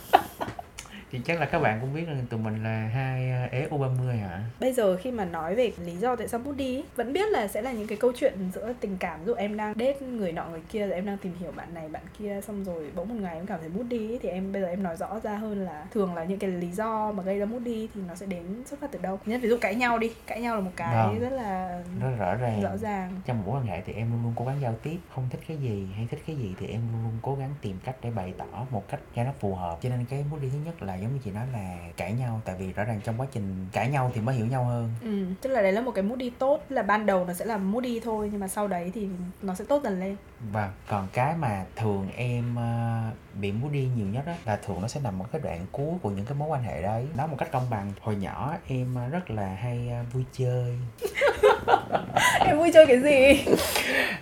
thì 1.12 1.20
chắc 1.26 1.40
là 1.40 1.46
các 1.46 1.60
bạn 1.60 1.78
cũng 1.82 1.94
biết 1.94 2.08
là 2.08 2.16
tụi 2.30 2.40
mình 2.40 2.64
là 2.64 2.88
hai 2.94 3.32
ờ, 3.32 3.46
ế 3.52 3.68
U30 3.72 4.20
hả? 4.20 4.44
Bây 4.60 4.74
giờ 4.74 4.98
khi 4.98 5.12
mà 5.12 5.26
nói 5.26 5.56
về 5.56 5.72
lý 5.86 5.96
do 5.96 6.16
tại 6.16 6.28
sao 6.28 6.40
mood 6.40 6.56
đi 6.58 6.84
vẫn 6.96 7.14
biết 7.14 7.30
là 7.32 7.48
sẽ 7.48 7.62
là 7.62 7.72
những 7.72 7.88
cái 7.88 7.98
câu 7.98 8.12
chuyện 8.16 8.34
giữa 8.54 8.74
tình 8.80 8.98
cảm 9.00 9.20
ví 9.20 9.26
dụ 9.26 9.34
em 9.34 9.58
đang 9.58 9.74
date 9.80 10.02
người 10.02 10.32
nọ 10.32 10.46
người 10.48 10.62
kia 10.70 10.80
rồi 10.88 10.92
em 10.96 11.06
đang 11.06 11.18
tìm 11.18 11.34
hiểu 11.40 11.52
bạn 11.52 11.74
này 11.74 11.90
bạn 11.90 12.04
kia 12.20 12.40
xong 12.48 12.64
rồi 12.64 12.92
bỗng 12.96 13.10
một 13.10 13.16
ngày 13.22 13.36
em 13.36 13.46
cảm 13.46 13.60
thấy 13.60 13.70
mood 13.70 13.86
đi 13.88 14.20
thì 14.22 14.30
em 14.30 14.52
bây 14.52 14.62
giờ 14.62 14.68
em 14.68 14.84
nói 14.84 14.96
rõ 14.96 15.20
ra 15.24 15.36
hơn 15.38 15.66
là 15.66 15.86
thường 15.92 16.16
là 16.16 16.24
những 16.24 16.40
cái 16.40 16.50
lý 16.50 16.72
do 16.72 17.12
mà 17.12 17.24
gây 17.24 17.40
ra 17.40 17.46
mood 17.46 17.64
đi 17.64 17.90
thì 17.96 18.02
nó 18.08 18.16
sẽ 18.16 18.26
đến 18.26 18.44
xuất 18.66 18.80
phát 18.80 18.92
từ 18.92 19.00
đâu. 19.02 19.20
Nhất 19.26 19.40
ví 19.44 19.50
dụ 19.50 19.58
cãi 19.62 19.76
nhau 19.76 19.98
đi 19.98 20.12
cãi 20.28 20.42
nhau 20.42 20.56
là 20.56 20.62
một 20.62 20.72
cái 20.76 20.96
Vâng. 21.08 21.20
rất 21.20 21.30
là 21.32 21.82
rất 22.02 22.10
rõ 22.20 22.36
ràng. 22.36 22.62
rõ 22.62 22.78
ràng. 22.78 23.22
Trong 23.26 23.44
mối 23.46 23.58
quan 23.58 23.66
hệ 23.66 23.82
thì 23.86 23.94
em 23.94 24.12
luôn 24.12 24.24
luôn 24.24 24.34
cố 24.36 24.46
gắng 24.46 24.62
giao 24.62 24.74
tiếp 24.84 24.98
không 25.16 25.24
thích 25.30 25.40
cái 25.48 25.58
gì 25.58 25.88
hay 25.96 26.08
thích 26.12 26.20
cái 26.28 26.36
gì 26.36 26.54
thì 26.60 26.68
em 26.68 26.82
luôn 26.94 27.04
luôn 27.04 27.14
cố 27.22 27.36
gắng 27.36 27.50
tìm 27.62 27.78
cách 27.86 27.96
để 28.04 28.10
bày 28.12 28.34
tỏ 28.38 28.66
một 28.72 28.84
cách 28.90 29.00
cho 29.16 29.24
nó 29.24 29.32
phù 29.40 29.56
hợp. 29.56 29.78
Cho 29.82 29.90
nên 29.90 30.06
cái 30.10 30.26
mối 30.32 30.40
đi 30.40 30.50
thứ 30.54 30.58
nhất 30.66 30.82
là 30.84 30.99
giống 31.02 31.14
như 31.14 31.20
chị 31.26 31.32
nói 31.32 31.46
là 31.54 31.78
cãi 31.98 32.14
nhau 32.14 32.42
tại 32.46 32.56
vì 32.60 32.74
rõ 32.74 32.84
ràng 32.84 33.02
trong 33.04 33.20
quá 33.22 33.28
trình 33.32 33.68
cãi 33.72 33.90
nhau 33.90 34.12
thì 34.16 34.22
mới 34.22 34.36
hiểu 34.36 34.46
nhau 34.46 34.64
hơn. 34.64 34.90
Ừ, 35.02 35.26
tức 35.42 35.50
là 35.50 35.62
đấy 35.62 35.72
là 35.72 35.82
một 35.82 35.92
cái 35.92 36.04
mood 36.04 36.20
đi 36.20 36.30
tốt 36.30 36.64
là 36.70 36.82
ban 36.82 37.06
đầu 37.06 37.26
nó 37.26 37.34
sẽ 37.34 37.46
là 37.46 37.58
mood 37.58 37.84
đi 37.84 38.00
thôi 38.00 38.30
nhưng 38.32 38.42
mà 38.42 38.48
sau 38.48 38.68
đấy 38.68 38.92
thì 38.96 39.08
nó 39.42 39.56
sẽ 39.56 39.66
tốt 39.66 39.82
dần 39.84 40.00
lên. 40.00 40.16
Và 40.52 40.72
còn 40.88 41.08
cái 41.14 41.36
mà 41.36 41.66
thường 41.76 42.10
em 42.16 42.56
ờ, 42.56 43.02
bị 43.42 43.52
muốn 43.52 43.72
đi 43.72 43.88
nhiều 43.96 44.08
nhất 44.08 44.26
đó 44.26 44.34
là 44.46 44.56
thường 44.56 44.82
nó 44.82 44.88
sẽ 44.88 45.00
nằm 45.04 45.20
ở 45.22 45.26
cái 45.32 45.42
đoạn 45.42 45.66
cuối 45.72 45.94
của 46.02 46.10
những 46.10 46.26
cái 46.26 46.36
mối 46.38 46.50
quan 46.50 46.64
hệ 46.64 46.82
đấy. 46.82 47.08
Nói 47.18 47.28
một 47.28 47.36
cách 47.40 47.52
công 47.52 47.70
bằng 47.70 47.92
hồi 48.02 48.16
nhỏ 48.16 48.54
em 48.68 48.96
ờ, 48.96 49.08
rất 49.08 49.32
là 49.32 49.48
hay 49.62 49.90
ờ, 49.90 50.04
vui 50.14 50.24
chơi. 50.34 50.78
Em 52.40 52.58
vui 52.58 52.72
chơi 52.74 52.86
cái 52.86 53.00
gì? 53.00 53.46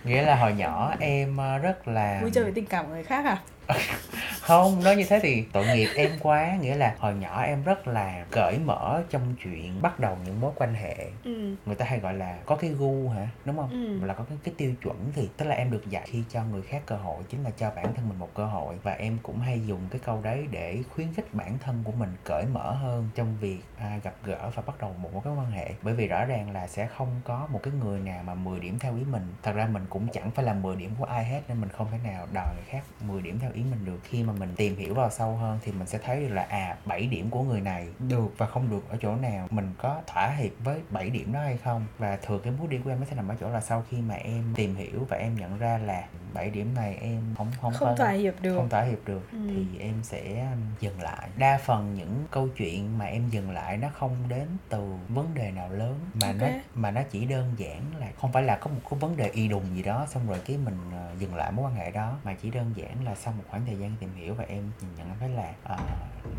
Nghĩa 0.03 0.21
là 0.21 0.35
hồi 0.35 0.53
nhỏ 0.53 0.93
em 0.99 1.37
rất 1.61 1.87
là 1.87 2.19
vui 2.21 2.31
chơi 2.31 2.43
với 2.43 2.53
tình 2.53 2.65
cảm 2.65 2.85
của 2.85 2.91
người 2.91 3.03
khác 3.03 3.25
à 3.25 3.41
không 4.47 4.83
nói 4.83 4.95
như 4.95 5.05
thế 5.09 5.19
thì 5.23 5.43
tội 5.51 5.65
nghiệp 5.65 5.89
em 5.95 6.11
quá 6.21 6.57
nghĩa 6.61 6.75
là 6.75 6.95
hồi 6.99 7.13
nhỏ 7.13 7.41
em 7.41 7.63
rất 7.63 7.87
là 7.87 8.25
cởi 8.31 8.59
mở 8.65 9.03
trong 9.09 9.35
chuyện 9.43 9.81
bắt 9.81 9.99
đầu 9.99 10.17
những 10.25 10.39
mối 10.39 10.51
quan 10.55 10.73
hệ. 10.73 10.95
Ừ. 11.23 11.55
Người 11.65 11.75
ta 11.75 11.85
hay 11.85 11.99
gọi 11.99 12.13
là 12.13 12.37
có 12.45 12.55
cái 12.55 12.69
gu 12.69 13.09
hả 13.09 13.27
đúng 13.45 13.57
không? 13.57 13.69
Ừ. 13.69 14.05
là 14.05 14.13
có 14.13 14.23
cái, 14.29 14.37
cái 14.43 14.53
tiêu 14.57 14.73
chuẩn 14.81 15.11
thì 15.15 15.29
tức 15.37 15.45
là 15.45 15.55
em 15.55 15.71
được 15.71 15.89
dạy 15.89 16.07
khi 16.11 16.23
cho 16.29 16.43
người 16.43 16.61
khác 16.61 16.81
cơ 16.85 16.95
hội 16.95 17.23
chính 17.29 17.43
là 17.43 17.49
cho 17.57 17.71
bản 17.75 17.93
thân 17.93 18.09
mình 18.09 18.19
một 18.19 18.29
cơ 18.33 18.45
hội. 18.45 18.75
Và 18.83 18.91
em 18.91 19.17
cũng 19.23 19.39
hay 19.39 19.61
dùng 19.67 19.81
cái 19.89 19.99
câu 20.05 20.21
đấy 20.21 20.47
để 20.51 20.83
khuyến 20.89 21.13
khích 21.13 21.33
bản 21.33 21.57
thân 21.59 21.81
của 21.83 21.91
mình 21.91 22.09
cởi 22.23 22.45
mở 22.45 22.71
hơn 22.71 23.09
trong 23.15 23.37
việc 23.39 23.59
à, 23.77 23.99
gặp 24.03 24.13
gỡ 24.23 24.51
và 24.55 24.63
bắt 24.65 24.75
đầu 24.79 24.95
một 25.01 25.09
mối 25.13 25.35
quan 25.37 25.51
hệ. 25.51 25.71
Bởi 25.81 25.93
vì 25.93 26.07
rõ 26.07 26.25
ràng 26.25 26.51
là 26.51 26.67
sẽ 26.67 26.87
không 26.87 27.21
có 27.23 27.47
một 27.51 27.59
cái 27.63 27.73
người 27.73 27.99
nào 27.99 28.23
mà 28.23 28.33
10 28.33 28.59
điểm 28.59 28.79
theo 28.79 28.95
ý 28.95 29.03
mình. 29.03 29.33
Thật 29.43 29.51
ra 29.51 29.65
mình 29.65 29.85
cũng 29.89 30.07
chẳng 30.13 30.31
phải 30.31 30.45
là 30.45 30.53
10 30.53 30.75
điểm 30.75 30.91
của 30.99 31.05
ai 31.05 31.25
hết 31.25 31.41
nên 31.47 31.61
mình 31.61 31.69
không 31.69 31.87
thể 31.91 31.97
nào 32.03 32.27
đòi 32.33 32.55
người 32.55 32.65
khác 32.67 32.83
10 33.01 33.21
điểm 33.21 33.39
theo 33.39 33.51
ý 33.53 33.63
mình 33.63 33.85
được. 33.85 33.99
Khi 34.03 34.23
mà 34.23 34.33
mình 34.39 34.53
tìm 34.55 34.75
hiểu 34.77 34.93
vào 34.93 35.09
sâu 35.09 35.35
hơn 35.35 35.59
thì 35.63 35.71
mình 35.71 35.87
sẽ 35.87 35.97
thấy 35.97 36.19
được 36.21 36.27
là 36.33 36.41
à 36.49 36.77
7 36.85 37.07
điểm 37.07 37.29
của 37.29 37.43
người 37.43 37.61
này 37.61 37.87
được 37.99 38.27
và 38.37 38.45
không 38.45 38.69
được 38.69 38.89
ở 38.89 38.97
chỗ 39.01 39.15
nào. 39.15 39.47
Mình 39.51 39.73
có 39.77 40.01
thỏa 40.07 40.27
hiệp 40.29 40.51
với 40.63 40.81
7 40.89 41.09
điểm 41.09 41.33
đó 41.33 41.39
hay 41.39 41.57
không? 41.57 41.85
Và 41.97 42.17
thường 42.17 42.41
cái 42.43 42.53
bước 42.61 42.69
đi 42.69 42.77
của 42.83 42.89
em 42.89 42.99
nó 42.99 43.05
sẽ 43.09 43.15
nằm 43.15 43.27
ở 43.27 43.35
chỗ 43.39 43.49
là 43.49 43.61
sau 43.61 43.83
khi 43.89 43.97
mà 44.01 44.15
em 44.15 44.43
tìm 44.55 44.75
hiểu 44.75 45.05
và 45.09 45.17
em 45.17 45.35
nhận 45.35 45.57
ra 45.57 45.77
là 45.77 46.03
7 46.33 46.49
điểm 46.49 46.73
này 46.75 46.95
em 47.01 47.21
không 47.37 47.51
không 47.61 47.73
không 47.73 47.97
thỏa 47.97 48.11
hiệp 48.11 48.33
được. 48.41 48.55
không 48.57 48.69
thỏa 48.69 48.81
hiệp 48.83 48.99
được 49.05 49.21
Ừ. 49.31 49.37
thì 49.49 49.79
em 49.79 49.93
sẽ 50.03 50.41
um, 50.51 50.61
dừng 50.79 51.01
lại. 51.01 51.29
Đa 51.37 51.59
phần 51.65 51.93
những 51.95 52.25
câu 52.31 52.47
chuyện 52.57 52.97
mà 52.97 53.05
em 53.05 53.29
dừng 53.29 53.51
lại 53.51 53.77
nó 53.77 53.87
không 53.93 54.15
đến 54.27 54.47
từ 54.69 54.93
vấn 55.09 55.33
đề 55.33 55.51
nào 55.51 55.69
lớn 55.69 55.99
mà 56.21 56.33
nó 56.33 56.45
Ok. 56.45 56.55
mà 56.73 56.91
nó 56.91 57.01
chỉ 57.11 57.25
đơn 57.25 57.53
giản 57.57 57.81
là 57.99 58.07
không 58.21 58.31
phải 58.31 58.43
là 58.43 58.55
có 58.55 58.69
một 58.71 58.79
cái 58.89 58.99
vấn 58.99 59.17
đề 59.17 59.29
y 59.29 59.47
đùng 59.47 59.75
gì 59.75 59.83
đó 59.83 60.05
xong 60.09 60.27
rồi 60.27 60.39
cái 60.45 60.57
mình 60.57 60.77
ờ, 60.91 61.11
dừng 61.19 61.35
lại 61.35 61.51
mối 61.51 61.65
quan 61.65 61.75
hệ 61.75 61.91
đó 61.91 62.17
mà 62.23 62.33
chỉ 62.41 62.49
đơn 62.51 62.73
giản 62.75 63.03
là 63.05 63.15
sau 63.15 63.33
một 63.37 63.43
khoảng 63.49 63.65
thời 63.65 63.75
gian 63.75 63.91
tìm 63.99 64.09
hiểu 64.15 64.26
và 64.33 64.43
em 64.47 64.71
nhận 64.97 65.07
thấy 65.19 65.29
là 65.29 65.53
uh, 65.73 65.79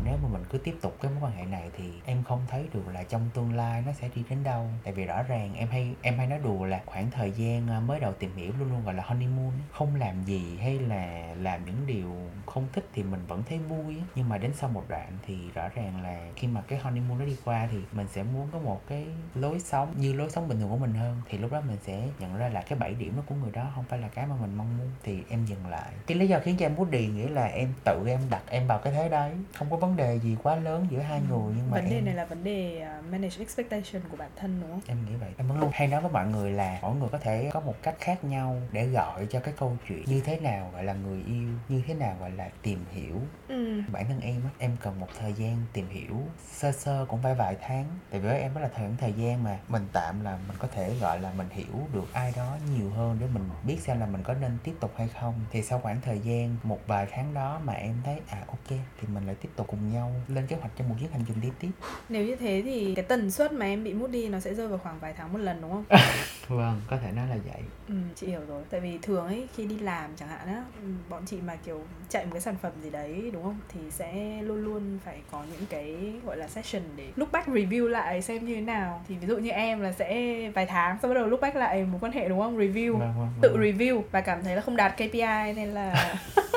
nếu 0.05 0.17
mà 0.23 0.29
mình 0.29 0.43
cứ 0.49 0.57
tiếp 0.57 0.75
tục 0.81 0.97
cái 1.01 1.11
mối 1.11 1.23
quan 1.23 1.37
hệ 1.37 1.45
này 1.45 1.71
thì 1.77 1.83
em 2.05 2.23
không 2.23 2.41
thấy 2.47 2.67
được 2.73 2.83
là 2.93 3.03
trong 3.03 3.29
tương 3.33 3.53
lai 3.53 3.83
nó 3.85 3.91
sẽ 3.91 4.09
đi 4.15 4.23
đến 4.29 4.43
đâu. 4.43 4.69
Tại 4.83 4.93
vì 4.93 5.05
rõ 5.05 5.23
ràng 5.23 5.55
em 5.55 5.67
hay 5.67 5.95
em 6.01 6.17
hay 6.17 6.27
nói 6.27 6.39
đùa 6.43 6.65
là 6.65 6.81
khoảng 6.85 7.11
thời 7.11 7.31
gian 7.31 7.67
ờ, 7.67 7.79
mới 7.79 7.99
đầu 7.99 8.13
tìm 8.13 8.35
hiểu 8.35 8.53
luôn 8.59 8.71
luôn 8.71 8.85
gọi 8.85 8.93
là 8.93 9.03
honeymoon 9.03 9.51
không 9.71 9.95
làm 9.95 10.23
gì 10.23 10.57
hay 10.61 10.79
là 10.79 11.35
làm 11.37 11.65
những 11.65 11.87
điều 11.87 12.15
không 12.45 12.67
thích 12.73 12.85
thì 12.93 13.03
mình 13.03 13.25
vẫn 13.27 13.43
thấy 13.49 13.57
vui 13.57 13.95
nhưng 14.15 14.29
mà 14.29 14.37
đến 14.37 14.51
sau 14.53 14.69
một 14.69 14.83
đoạn 14.89 15.11
thì 15.25 15.37
rõ 15.53 15.69
ràng 15.75 16.03
là 16.03 16.31
khi 16.35 16.47
mà 16.47 16.61
cái 16.61 16.79
honeymoon 16.79 17.19
nó 17.19 17.25
đi 17.25 17.37
qua 17.45 17.67
thì 17.71 17.77
mình 17.91 18.07
sẽ 18.07 18.23
muốn 18.23 18.47
có 18.51 18.59
một 18.59 18.81
cái 18.87 19.07
lối 19.35 19.59
sống 19.59 19.93
như 19.97 20.13
lối 20.13 20.29
sống 20.29 20.47
bình 20.47 20.59
thường 20.59 20.69
của 20.69 20.77
mình 20.77 20.93
hơn. 20.93 21.21
Thì 21.29 21.37
lúc 21.37 21.51
đó 21.51 21.61
mình 21.67 21.77
sẽ 21.85 22.07
nhận 22.19 22.37
ra 22.37 22.49
là 22.49 22.61
cái 22.61 22.79
bảy 22.79 22.93
điểm 22.93 23.15
đó 23.15 23.23
của 23.25 23.35
người 23.35 23.51
đó 23.51 23.71
không 23.75 23.83
phải 23.83 23.99
là 23.99 24.07
cái 24.07 24.25
mà 24.27 24.35
mình 24.41 24.55
mong 24.55 24.77
muốn. 24.77 24.87
Thì 25.03 25.23
em 25.29 25.45
dừng 25.45 25.67
lại. 25.67 25.93
Cái 26.07 26.17
lý 26.17 26.27
do 26.27 26.39
khiến 26.39 26.55
cho 26.57 26.65
em 26.65 26.75
muốn 26.75 26.91
đi 26.91 27.07
nghĩa 27.07 27.29
là 27.29 27.45
em 27.45 27.73
tự 27.85 28.03
em 28.07 28.19
đặt 28.29 28.41
em 28.49 28.67
vào 28.67 28.79
cái 28.79 28.93
thế 28.93 29.09
đấy 29.09 29.31
không 29.55 29.69
có 29.69 29.77
vấn 29.77 29.95
đề 29.95 30.19
gì 30.19 30.37
quá 30.43 30.55
lớn 30.55 30.87
giữa 30.89 30.99
hai 30.99 31.21
người 31.29 31.53
nhưng 31.57 31.71
mà 31.71 31.77
vấn 31.77 31.89
đề 31.89 31.95
em 31.95 32.05
này 32.05 32.13
là 32.13 32.25
vấn 32.25 32.43
đề 32.43 32.85
uh, 32.99 33.05
manage 33.11 33.35
expectation 33.39 34.01
của 34.11 34.17
bản 34.17 34.29
thân 34.35 34.61
đúng 34.61 34.71
không? 34.71 34.81
Em 34.87 34.97
nghĩ 35.05 35.15
vậy. 35.15 35.29
Em 35.37 35.47
vẫn 35.47 35.59
luôn 35.59 35.69
hay 35.73 35.87
nói 35.87 36.01
với 36.01 36.11
mọi 36.11 36.27
người 36.27 36.51
là 36.51 36.79
mỗi 36.81 36.95
người 36.95 37.09
có 37.11 37.17
thể 37.17 37.49
có 37.53 37.59
một 37.59 37.75
cách 37.81 37.95
khác 37.99 38.23
nhau 38.23 38.61
để 38.71 38.87
gọi 38.87 39.27
cho 39.29 39.39
cái 39.39 39.53
câu 39.57 39.77
chuyện 39.87 40.03
như 40.05 40.21
thế 40.21 40.39
nào 40.39 40.69
gọi 40.73 40.83
là 40.83 40.93
người 40.93 41.23
yêu 41.27 41.49
như 41.69 41.83
thế 41.87 41.93
nào 41.93 42.15
gọi 42.19 42.31
là 42.31 42.49
tìm 42.61 42.85
hiểu. 42.91 43.21
Ừ. 43.47 43.81
Bản 43.91 44.05
thân 44.07 44.19
em 44.19 44.41
á 44.43 44.49
em 44.57 44.77
cần 44.81 44.99
một 44.99 45.07
thời 45.19 45.33
gian 45.33 45.57
tìm 45.73 45.89
hiểu 45.89 46.15
sơ 46.51 46.71
sơ 46.71 47.05
cũng 47.09 47.21
phải 47.21 47.35
vài 47.35 47.55
tháng. 47.61 47.85
Tại 48.11 48.19
vì 48.19 48.27
với 48.27 48.39
em 48.39 48.53
đó 48.53 48.61
là 48.61 48.69
thời 48.75 48.89
thời 48.97 49.13
gian 49.13 49.43
mà 49.43 49.59
mình 49.67 49.87
tạm 49.93 50.23
là 50.23 50.37
mình 50.47 50.57
có 50.59 50.67
thể 50.75 50.93
gọi 51.01 51.19
là 51.19 51.31
mình 51.37 51.47
hiểu 51.49 51.87
được 51.93 52.13
ai 52.13 52.33
đó 52.37 52.57
nhiều 52.75 52.89
hơn 52.89 53.17
để 53.19 53.27
mình 53.33 53.49
biết 53.63 53.77
xem 53.81 53.99
là 53.99 54.05
mình 54.05 54.23
có 54.23 54.33
nên 54.33 54.57
tiếp 54.63 54.73
tục 54.79 54.91
hay 54.97 55.07
không. 55.07 55.33
Thì 55.51 55.61
sau 55.61 55.79
khoảng 55.79 56.01
thời 56.01 56.19
gian 56.19 56.55
một 56.63 56.79
vài 56.87 57.07
tháng 57.11 57.33
đó 57.33 57.58
mà 57.65 57.73
em 57.73 57.95
thấy 58.05 58.19
à 58.29 58.43
ok 58.47 58.67
thì 58.69 59.07
mình 59.13 59.25
lại 59.25 59.35
tiếp 59.41 59.49
tục 59.55 59.67
cùng 59.67 59.93
nhau 59.93 60.11
lên 60.27 60.47
kế 60.47 60.55
hoạch 60.55 60.71
cho 60.77 60.85
một 60.85 60.95
chuyến 60.99 61.11
hành 61.11 61.23
trình 61.27 61.41
đi 61.41 61.49
tiếp. 61.59 61.69
Nếu 62.09 62.25
như 62.25 62.35
thế 62.35 62.61
thì 62.65 62.93
cái 62.95 63.05
tần 63.05 63.31
suất 63.31 63.53
mà 63.53 63.65
em 63.65 63.83
bị 63.83 63.93
mood 63.93 64.11
đi 64.11 64.29
nó 64.29 64.39
sẽ 64.39 64.53
rơi 64.53 64.67
vào 64.67 64.77
khoảng 64.77 64.99
vài 64.99 65.13
tháng 65.17 65.33
một 65.33 65.39
lần 65.39 65.61
đúng 65.61 65.71
không? 65.71 65.85
Vâng 66.47 66.81
có 66.89 66.97
thể 66.97 67.11
nói 67.11 67.27
là 67.27 67.35
vậy. 67.45 67.61
Ừ 67.87 67.93
chị 68.15 68.27
hiểu 68.27 68.41
rồi. 68.47 68.63
Tại 68.69 68.79
vì 68.79 68.97
thường 69.01 69.25
ấy 69.25 69.47
khi 69.55 69.65
đi 69.65 69.79
làm 69.79 70.09
chẳng 70.15 70.29
hạn 70.29 70.47
á 70.47 70.63
bọn 71.09 71.23
chị 71.25 71.37
mà 71.45 71.55
kiểu 71.55 71.83
chạy 72.09 72.25
một 72.25 72.31
cái 72.33 72.41
sản 72.41 72.55
phẩm 72.61 72.71
gì 72.83 72.89
đấy 72.89 73.29
đúng 73.33 73.43
không? 73.43 73.59
Thì 73.73 73.79
sẽ 73.91 74.41
luôn 74.41 74.63
luôn 74.63 74.99
phải 75.05 75.21
có 75.31 75.43
những 75.51 75.65
cái 75.69 76.13
gọi 76.25 76.37
là 76.37 76.47
session 76.47 76.83
để 76.95 77.07
look 77.15 77.31
back 77.31 77.47
review 77.47 77.87
lại 77.87 78.21
xem 78.21 78.45
như 78.45 78.55
thế 78.55 78.61
nào. 78.61 79.03
Thì 79.07 79.15
ví 79.15 79.27
dụ 79.27 79.37
như 79.37 79.49
em 79.49 79.79
là 79.81 79.91
sẽ 79.91 80.35
vài 80.55 80.65
tháng 80.65 80.97
sau 81.01 81.09
bắt 81.09 81.15
đầu 81.15 81.27
look 81.27 81.41
back 81.41 81.55
lại 81.55 81.83
một 81.83 81.97
quan 82.01 82.11
hệ 82.11 82.29
đúng 82.29 82.39
không? 82.39 82.57
Review 82.59 82.97
Vâng, 82.97 83.13
vâng, 83.19 83.29
tự 83.41 83.53
vâng. 83.53 83.61
review 83.61 84.01
và 84.11 84.21
cảm 84.21 84.43
thấy 84.43 84.55
là 84.55 84.61
không 84.61 84.75
đạt 84.75 84.93
KPI 84.95 85.53
nên 85.55 85.69
là 85.69 86.15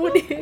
mua 0.00 0.10
đi. 0.14 0.36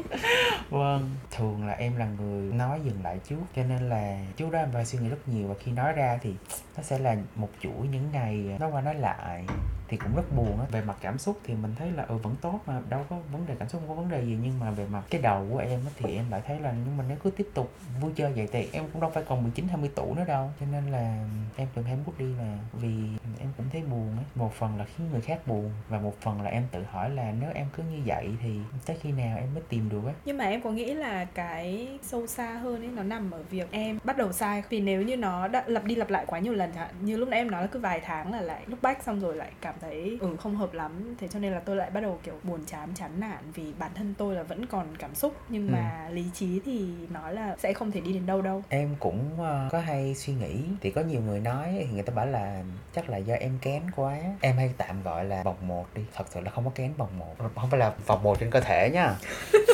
Vâng, 0.71 1.11
thường 1.31 1.67
là 1.67 1.73
em 1.73 1.97
là 1.97 2.07
người 2.07 2.53
nói 2.53 2.81
dừng 2.85 3.03
lại 3.03 3.19
trước 3.29 3.37
Cho 3.57 3.63
nên 3.65 3.89
là 3.89 4.19
trước 4.37 4.51
đó 4.51 4.59
em 4.59 4.69
phải 4.73 4.85
suy 4.85 4.99
nghĩ 4.99 5.09
rất 5.09 5.29
nhiều 5.29 5.49
Và 5.49 5.55
khi 5.61 5.73
nói 5.73 5.93
ra 5.93 6.19
thì 6.23 6.35
nó 6.77 6.83
sẽ 6.83 6.99
là 6.99 7.17
một 7.35 7.49
chuỗi 7.61 7.87
những 7.93 8.09
ngày 8.13 8.57
nói 8.61 8.71
qua 8.71 8.81
nói 8.81 8.95
lại. 8.95 9.45
Thì 9.89 9.97
cũng 9.97 10.17
rất 10.17 10.37
buồn 10.37 10.61
á. 10.61 10.67
Về 10.71 10.83
mặt 10.83 10.97
cảm 11.01 11.19
xúc 11.19 11.41
thì 11.45 11.55
mình 11.55 11.75
thấy 11.79 11.91
là 11.91 12.03
ừ 12.03 12.17
vẫn 12.17 12.35
tốt 12.41 12.61
mà 12.67 12.81
Đâu 12.89 13.07
có 13.11 13.17
vấn 13.33 13.47
đề 13.47 13.55
cảm 13.59 13.69
xúc 13.69 13.81
không 13.81 13.97
có 13.97 14.03
vấn 14.03 14.11
đề 14.11 14.25
gì. 14.25 14.39
Nhưng 14.43 14.61
mà 14.61 14.71
về 14.71 14.87
mặt 14.87 15.03
cái 15.11 15.21
đầu 15.21 15.47
của 15.51 15.59
em 15.59 15.81
á, 15.85 15.91
thì 15.97 16.17
em 16.17 16.31
lại 16.31 16.43
thấy 16.47 16.61
là 16.61 16.75
Nhưng 16.85 16.97
mà 16.97 17.05
nếu 17.09 17.17
cứ 17.23 17.31
tiếp 17.31 17.49
tục 17.55 17.73
vui 18.01 18.13
chơi 18.17 18.33
vậy 18.33 18.49
thì 18.53 18.69
em 18.73 18.85
cũng 18.93 19.01
đâu 19.01 19.11
phải 19.15 19.25
còn 19.29 19.43
19 19.43 19.69
20 19.69 19.91
tuổi 19.95 20.15
nữa 20.17 20.25
đâu. 20.27 20.51
Cho 20.61 20.67
nên 20.73 20.87
là 20.87 21.25
em 21.57 21.69
từng 21.75 21.85
hay 21.85 21.97
bước 22.07 22.19
đi 22.19 22.25
mà. 22.25 22.59
Vì 22.73 22.95
em 23.41 23.49
cũng 23.57 23.67
thấy 23.73 23.83
buồn 23.83 24.17
á. 24.19 24.25
Một 24.35 24.55
phần 24.55 24.79
là 24.79 24.85
khiến 24.85 25.09
người 25.13 25.21
khác 25.21 25.47
buồn 25.47 25.71
Và 25.89 25.99
một 25.99 26.21
phần 26.21 26.43
là 26.43 26.51
em 26.51 26.65
tự 26.71 26.83
hỏi 26.91 27.11
là 27.11 27.33
nếu 27.41 27.51
em 27.55 27.67
cứ 27.77 27.83
như 27.83 27.99
vậy 28.07 28.29
thì 28.43 28.59
tới 28.87 28.97
khi 29.01 29.13
nào 29.13 29.39
em 29.39 29.55
mới 29.55 29.63
tìm 29.69 29.89
được 29.89 30.03
á. 30.07 30.13
Nhưng 30.25 30.37
mà 30.37 30.45
em 30.45 30.61
có 30.61 30.71
nghĩ 30.71 30.95
là 30.95 31.25
cái 31.25 31.89
sâu 32.03 32.27
xa 32.27 32.53
hơn 32.53 32.83
ấy 32.83 32.89
nó 32.89 33.03
nằm 33.03 33.31
ở 33.31 33.43
việc 33.51 33.69
em 33.71 33.99
bắt 34.05 34.17
đầu 34.17 34.33
sai 34.33 34.63
vì 34.69 34.81
nếu 34.81 35.03
như 35.03 35.17
nó 35.17 35.49
đã 35.49 35.65
lặp 35.67 35.85
đi 35.85 35.95
lặp 35.95 36.11
lại 36.11 36.25
quá 36.27 36.39
nhiều 36.39 36.53
lần 36.53 36.73
chẳng 36.73 36.87
hạn 36.87 36.95
như 37.01 37.17
lúc 37.17 37.29
nãy 37.29 37.41
em 37.41 37.51
nói 37.51 37.63
là 37.63 37.67
cứ 37.67 37.79
vài 37.79 38.01
tháng 38.05 38.33
là 38.33 38.41
lại 38.41 38.63
lúc 38.67 38.83
back 38.83 39.03
xong 39.03 39.21
rồi 39.21 39.37
lại 39.37 39.51
cảm 39.61 39.75
thấy 39.81 40.19
ừ 40.21 40.37
không 40.43 40.57
hợp 40.57 40.75
lắm. 40.75 41.15
Thế 41.21 41.29
cho 41.29 41.39
nên 41.39 41.53
là 41.53 41.61
tôi 41.61 41.77
lại 41.77 41.91
bắt 41.91 42.01
đầu 42.01 42.19
kiểu 42.23 42.35
buồn 42.43 42.61
chán 42.67 42.89
chán 42.95 43.21
nản 43.21 43.39
vì 43.55 43.73
bản 43.79 43.91
thân 43.95 44.15
tôi 44.19 44.35
là 44.35 44.43
vẫn 44.43 44.67
còn 44.67 44.87
cảm 44.99 45.15
xúc. 45.15 45.35
Nhưng 45.49 45.69
Ừ. 45.69 45.73
mà 45.73 46.09
lý 46.13 46.25
trí 46.35 46.61
thì 46.65 46.89
nói 47.11 47.35
là 47.35 47.57
sẽ 47.59 47.73
không 47.73 47.91
thể 47.91 48.01
đi 48.01 48.13
đến 48.13 48.27
đâu 48.27 48.43
đâu. 48.43 48.63
Em 48.69 48.97
cũng 49.01 49.31
ờ, 49.39 49.69
có 49.73 49.79
hay 49.81 50.15
suy 50.15 50.33
nghĩ. 50.33 50.63
Thì 50.81 50.91
có 50.91 51.01
nhiều 51.01 51.21
người 51.21 51.41
nói 51.41 51.67
thì 51.79 51.87
người 51.95 52.03
ta 52.03 52.13
bảo 52.15 52.27
là 52.27 52.63
chắc 52.95 53.11
là 53.11 53.17
do 53.17 53.35
em 53.35 53.59
kén 53.63 53.83
quá. 53.97 54.19
Em 54.41 54.57
hay 54.57 54.71
tạm 54.77 55.03
gọi 55.03 55.25
là 55.25 55.43
vòng 55.43 55.69
một 55.69 55.87
đi. 55.95 56.03
Thật 56.15 56.25
sự 56.31 56.41
là 56.41 56.51
không 56.51 56.65
có 56.65 56.71
kén 56.75 56.93
vòng 56.99 57.19
một. 57.19 57.35
Không 57.55 57.71
phải 57.71 57.81
là 57.81 57.93
vòng 58.07 58.23
một 58.23 58.41
trên 58.41 58.51
cơ 58.51 58.61
thể 58.61 58.91
nha 58.95 59.15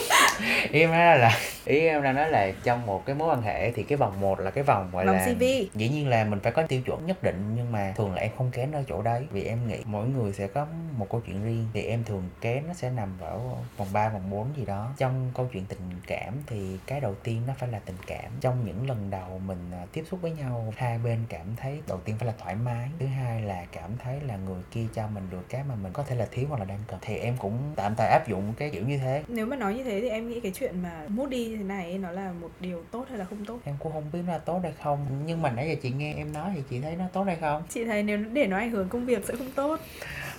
ý 0.70 0.80
em 0.80 0.90
nói 0.90 1.18
là 1.18 1.38
ý 1.64 1.78
em 1.80 2.02
đang 2.02 2.14
nói 2.14 2.30
là 2.30 2.52
trong 2.64 2.86
một 2.86 3.06
cái 3.06 3.16
mối 3.16 3.28
quan 3.28 3.42
hệ 3.42 3.70
thì 3.72 3.82
cái 3.82 3.96
vòng 3.98 4.20
một 4.20 4.40
là 4.40 4.50
cái 4.50 4.64
vòng 4.64 4.90
gọi 4.92 5.06
Vòng 5.06 5.16
là 5.16 5.26
CV. 5.26 5.42
dĩ 5.74 5.88
nhiên 5.88 6.08
là 6.08 6.24
mình 6.24 6.40
phải 6.40 6.52
có 6.52 6.62
tiêu 6.62 6.80
chuẩn 6.82 7.06
nhất 7.06 7.22
định 7.22 7.52
nhưng 7.56 7.72
mà 7.72 7.92
thường 7.96 8.14
là 8.14 8.20
em 8.22 8.30
không 8.38 8.50
kén 8.50 8.72
ở 8.72 8.84
chỗ 8.88 9.02
đấy. 9.02 9.26
Vì 9.30 9.44
em 9.44 9.68
nghĩ 9.68 9.78
mỗi 9.84 10.06
người 10.08 10.32
sẽ 10.32 10.46
có 10.46 10.66
một 10.96 11.06
câu 11.10 11.20
chuyện 11.26 11.44
riêng 11.44 11.68
thì 11.74 11.82
em 11.82 12.04
thường 12.04 12.30
kén 12.40 12.66
nó 12.68 12.74
sẽ 12.74 12.90
nằm 12.90 13.08
ở 13.20 13.38
vòng 13.76 13.88
3, 13.92 14.08
vòng 14.08 14.30
4 14.30 14.46
gì 14.56 14.64
đó. 14.64 14.90
Trong 14.98 15.30
câu 15.36 15.48
chuyện 15.52 15.64
tình 15.68 15.78
cảm 16.06 16.34
thì 16.46 16.78
cái 16.86 17.00
đầu 17.00 17.14
tiên 17.14 17.42
nó 17.46 17.52
phải 17.58 17.68
là 17.68 17.78
tình 17.86 17.96
cảm. 18.06 18.24
Trong 18.40 18.64
những 18.64 18.88
lần 18.88 19.10
đầu 19.10 19.40
mình 19.46 19.70
à, 19.72 19.82
tiếp 19.92 20.04
xúc 20.10 20.20
với 20.22 20.30
nhau 20.30 20.72
hai 20.76 20.98
bên 20.98 21.18
cảm 21.28 21.46
thấy 21.56 21.80
đầu 21.88 21.98
tiên 22.04 22.16
phải 22.18 22.26
là 22.26 22.32
thoải 22.42 22.54
mái 22.54 22.88
thứ 22.98 23.06
hai 23.06 23.42
là 23.42 23.64
cảm 23.72 23.90
thấy 24.04 24.20
là 24.26 24.36
người 24.36 24.62
kia 24.70 24.86
cho 24.94 25.06
mình 25.06 25.24
được 25.30 25.44
cái 25.48 25.62
mà 25.68 25.74
mình 25.74 25.92
có 25.92 26.02
thể 26.02 26.16
là 26.16 26.26
thiếu 26.30 26.46
hoặc 26.48 26.58
là 26.58 26.64
đang 26.64 26.78
cần. 26.88 26.98
Thì 27.02 27.16
em 27.16 27.36
cũng 27.38 27.58
tạm 27.76 27.94
thời 27.98 28.08
áp 28.08 28.28
dụng 28.28 28.52
cái 28.58 28.70
kiểu 28.70 28.82
như 28.82 28.98
thế. 28.98 29.22
Nếu 29.28 29.46
mà 29.46 29.56
nói 29.56 29.74
như 29.74 29.84
thế 29.84 30.00
thì 30.00 30.08
em 30.08 30.23
nghĩ 30.28 30.40
cái 30.40 30.52
chuyện 30.54 30.82
mà 30.82 31.04
moody 31.08 31.46
như 31.46 31.56
thế 31.56 31.62
này 31.62 31.84
ấy, 31.84 31.98
nó 31.98 32.10
là 32.10 32.32
một 32.40 32.50
điều 32.60 32.82
tốt 32.90 33.06
hay 33.08 33.18
là 33.18 33.24
không 33.24 33.44
tốt? 33.44 33.58
Em 33.64 33.76
cũng 33.78 33.92
không 33.92 34.04
biết 34.12 34.22
là 34.26 34.38
tốt 34.38 34.60
hay 34.62 34.72
không 34.82 35.06
nhưng 35.26 35.42
mà 35.42 35.50
nãy 35.50 35.68
giờ 35.68 35.74
chị 35.82 35.90
nghe 35.90 36.14
em 36.14 36.32
nói 36.32 36.52
thì 36.54 36.62
chị 36.70 36.80
thấy 36.80 36.96
nó 36.96 37.04
tốt 37.12 37.22
hay 37.22 37.36
không? 37.40 37.62
Chị 37.68 37.84
thấy 37.84 38.02
nếu 38.02 38.18
để 38.32 38.46
nó 38.46 38.56
ảnh 38.56 38.70
hưởng 38.70 38.88
công 38.88 39.06
việc 39.06 39.24
sẽ 39.24 39.36
không 39.36 39.50
tốt 39.54 39.80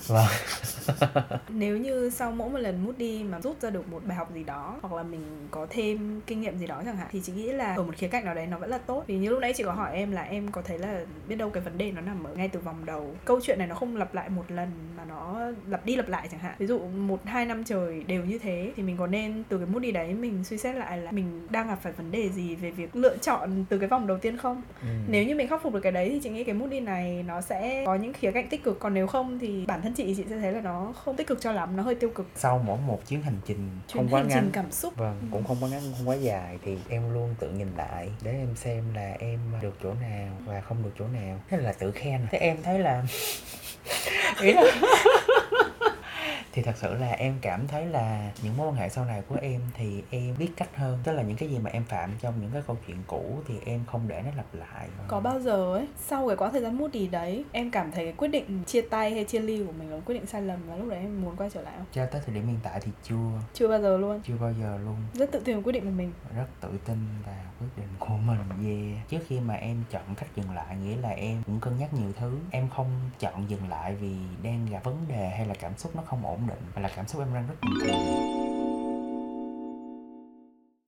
vâng. 0.08 0.28
Nếu 1.50 1.78
như 1.78 2.10
sau 2.10 2.32
mỗi 2.32 2.50
một 2.50 2.58
lần 2.58 2.86
moody 2.86 3.24
mà 3.24 3.42
rút 3.42 3.62
ra 3.62 3.70
được 3.70 3.90
một 3.90 4.02
bài 4.06 4.18
học 4.18 4.32
gì 4.34 4.44
đó 4.44 4.80
hoặc 4.82 4.94
là 4.94 5.04
mình 5.04 5.48
có 5.52 5.68
thêm 5.70 6.22
kinh 6.28 6.42
nghiệm 6.42 6.58
gì 6.58 6.68
đó 6.68 6.82
chẳng 6.86 6.98
hạn 6.98 7.08
thì 7.12 7.22
chị 7.24 7.34
nghĩ 7.34 7.52
là 7.52 7.76
ở 7.76 7.84
một 7.84 7.96
khía 7.96 8.08
cạnh 8.08 8.26
nào 8.26 8.36
đấy 8.36 8.48
nó 8.48 8.58
vẫn 8.58 8.70
là 8.70 8.78
tốt. 8.78 9.04
Vì 9.08 9.18
như 9.18 9.30
lúc 9.30 9.40
nãy 9.40 9.54
chị 9.56 9.64
có 9.64 9.72
hỏi 9.72 9.96
em 9.96 10.12
là 10.12 10.22
em 10.22 10.52
có 10.52 10.62
thấy 10.62 10.80
là 10.80 11.06
biết 11.28 11.36
đâu 11.36 11.50
cái 11.50 11.64
vấn 11.64 11.78
đề 11.78 11.92
nó 11.92 12.02
nằm 12.02 12.24
ở 12.24 12.36
ngay 12.36 12.48
từ 12.48 12.60
vòng 12.60 12.86
đầu. 12.86 13.16
Câu 13.26 13.40
chuyện 13.44 13.60
này 13.60 13.68
nó 13.68 13.76
không 13.76 13.98
lặp 13.98 14.16
lại 14.16 14.30
một 14.30 14.52
lần 14.52 14.70
mà 14.98 15.06
nó 15.06 15.40
lặp 15.68 15.86
đi 15.86 15.96
lặp 15.96 16.10
lại 16.10 16.28
chẳng 16.32 16.40
hạn. 16.40 16.56
Ví 16.58 16.68
dụ 16.68 16.80
một 16.80 17.26
hai 17.26 17.46
năm 17.46 17.64
trời 17.64 18.04
đều 18.08 18.26
như 18.26 18.40
thế 18.40 18.72
thì 18.76 18.84
mình 18.84 18.98
có 18.98 19.08
nên 19.08 19.44
từ 19.50 19.58
cái 19.58 19.68
moody 19.68 19.92
đấy 19.92 20.14
mình 20.14 20.44
suy 20.44 20.58
xét 20.58 20.76
lại 20.76 20.98
là 20.98 21.12
mình 21.12 21.48
đang 21.50 21.68
gặp 21.68 21.80
phải 21.82 21.92
vấn 21.92 22.12
đề 22.12 22.30
gì 22.30 22.56
về 22.56 22.72
việc 22.72 22.96
lựa 22.96 23.18
chọn 23.18 23.66
từ 23.70 23.78
cái 23.78 23.90
vòng 23.90 24.08
đầu 24.08 24.18
tiên 24.18 24.38
không? 24.38 24.62
Ừ. 24.82 24.88
nếu 25.08 25.26
như 25.26 25.36
mình 25.36 25.48
khắc 25.48 25.64
phục 25.64 25.74
được 25.74 25.80
cái 25.80 25.92
đấy 25.92 26.10
thì 26.10 26.20
chị 26.24 26.30
nghĩ 26.30 26.44
cái 26.44 26.56
moody 26.56 26.80
này 26.80 27.24
nó 27.28 27.42
sẽ 27.42 27.84
có 27.86 27.96
những 27.96 28.14
khía 28.14 28.32
cạnh 28.32 28.50
tích 28.50 28.64
cực. 28.64 28.80
Còn 28.80 28.94
nếu 28.94 29.08
không 29.08 29.40
thì 29.40 29.66
bản 29.66 29.82
thân 29.82 29.94
chị 29.96 30.14
chị 30.18 30.24
sẽ 30.30 30.38
thấy 30.40 30.52
là 30.52 30.62
nó 30.62 30.94
không 31.06 31.16
tích 31.16 31.28
cực 31.28 31.42
cho 31.42 31.52
lắm 31.52 31.78
nó 31.78 31.84
hơi 31.84 31.96
tiêu 31.96 32.10
cực. 32.16 32.28
Sau 32.36 32.62
mỗi 32.66 32.78
một 32.88 33.02
chuyến 33.08 33.22
hành 33.22 33.38
trình 33.46 33.70
chuyến 33.88 34.04
không 34.04 34.14
quá 34.14 34.20
hành 34.20 34.28
ngắn 34.28 34.40
trình 34.44 34.52
cảm 34.54 34.72
xúc. 34.72 34.94
vâng 34.98 35.28
cũng 35.32 35.44
không 35.44 35.58
quá 35.62 35.70
ngắn 35.70 35.82
không 35.98 36.10
quá 36.10 36.16
dài 36.16 36.58
thì 36.66 36.78
em 36.90 37.14
luôn 37.14 37.36
tự 37.40 37.50
nhìn 37.50 37.68
lại 37.78 38.10
để 38.22 38.32
em 38.32 38.56
xem 38.56 38.84
là 38.94 39.16
em 39.20 39.40
được 39.62 39.76
chỗ 39.84 39.94
nào 39.94 40.38
và 40.46 40.62
không 40.62 40.84
được 40.84 40.92
chỗ 41.00 41.06
nào. 41.08 41.40
Thế 41.50 41.58
là 41.58 41.74
tự 41.74 41.92
khen. 41.92 42.28
Thế 42.32 42.38
em 42.38 42.58
thấy 42.64 42.80
là 42.80 43.04
ý 44.42 44.54
là 44.54 44.64
thì 46.56 46.62
thật 46.62 46.76
sự 46.78 46.94
là 46.94 47.12
em 47.12 47.36
cảm 47.42 47.68
thấy 47.68 47.86
là 47.86 48.32
những 48.44 48.58
mối 48.58 48.68
quan 48.68 48.76
hệ 48.76 48.90
sau 48.90 49.06
này 49.06 49.22
của 49.30 49.38
em 49.42 49.62
thì 49.74 50.04
em 50.10 50.36
biết 50.38 50.50
cách 50.58 50.70
hơn. 50.76 51.00
Tức 51.04 51.12
là 51.12 51.22
những 51.24 51.38
cái 51.38 51.50
gì 51.50 51.60
mà 51.60 51.70
em 51.70 51.84
phạm 51.84 52.12
trong 52.22 52.42
những 52.42 52.52
cái 52.54 52.62
câu 52.68 52.78
chuyện 52.88 52.98
cũ 53.08 53.40
thì 53.48 53.56
em 53.66 53.84
không 53.92 54.08
để 54.08 54.22
nó 54.26 54.32
lặp 54.38 54.46
lại. 54.54 54.88
Có 55.08 55.20
bao 55.20 55.40
giờ 55.40 55.74
ấy 55.74 55.88
sau 55.98 56.28
cái 56.28 56.38
quãng 56.38 56.52
thời 56.52 56.62
gian 56.62 56.78
moody 56.78 57.08
đấy 57.08 57.46
em 57.52 57.72
cảm 57.72 57.92
thấy 57.92 58.04
cái 58.04 58.14
quyết 58.18 58.28
định 58.28 58.64
chia 58.66 58.82
tay 58.82 59.14
hay 59.14 59.24
chia 59.24 59.40
ly 59.40 59.64
của 59.66 59.72
mình 59.72 59.92
là 59.92 60.00
quyết 60.06 60.16
định 60.16 60.26
sai 60.26 60.42
lầm 60.42 60.60
và 60.68 60.76
lúc 60.76 60.90
đấy 60.90 61.00
em 61.00 61.22
muốn 61.22 61.36
quay 61.36 61.50
trở 61.50 61.62
lại 61.62 61.74
không? 61.78 61.86
Cho 61.92 62.06
tới 62.06 62.22
thời 62.26 62.36
điểm 62.36 62.48
hiện 62.48 62.60
tại 62.64 62.80
thì 62.84 62.92
chưa. 63.04 63.42
Chưa 63.54 63.68
bao 63.68 63.82
giờ 63.82 63.98
luôn. 63.98 64.22
Chưa 64.24 64.38
bao 64.42 64.54
giờ 64.62 64.78
luôn. 64.86 64.96
Rất 65.14 65.32
tự 65.32 65.40
tin 65.40 65.64
quyết 65.64 65.74
định 65.74 65.84
của 65.84 65.92
mình. 65.98 66.12
Rất 66.36 66.48
tự 66.62 66.70
tin 66.86 66.98
vào 67.26 67.36
quyết 67.60 67.68
định 67.78 67.88
của 68.00 68.18
mình 68.18 68.38
về 68.60 69.02
trước 69.10 69.20
khi 69.28 69.40
mà 69.40 69.54
em 69.54 69.84
chọn 69.92 70.16
cách 70.18 70.30
dừng 70.36 70.52
lại 70.52 70.76
nghĩa 70.76 70.96
là 70.96 71.10
em 71.10 71.44
cũng 71.46 71.60
cân 71.60 71.78
nhắc 71.78 71.94
nhiều 71.94 72.12
thứ. 72.20 72.38
Em 72.52 72.70
không 72.70 72.88
chọn 73.20 73.50
dừng 73.50 73.70
lại 73.70 73.96
vì 73.96 74.16
đang 74.44 74.66
gặp 74.66 74.84
vấn 74.84 74.98
đề 75.08 75.30
hay 75.30 75.48
là 75.48 75.54
cảm 75.60 75.78
xúc 75.78 75.96
nó 75.96 76.02
không 76.06 76.26
ổn 76.26 76.45
định 76.48 76.58
mà 76.76 76.82
là 76.82 76.90
cảm 76.96 77.08
xúc 77.08 77.22
em 77.22 77.34
đang 77.34 77.48
rất 77.48 77.56
bình 77.62 77.74
thường 77.82 78.36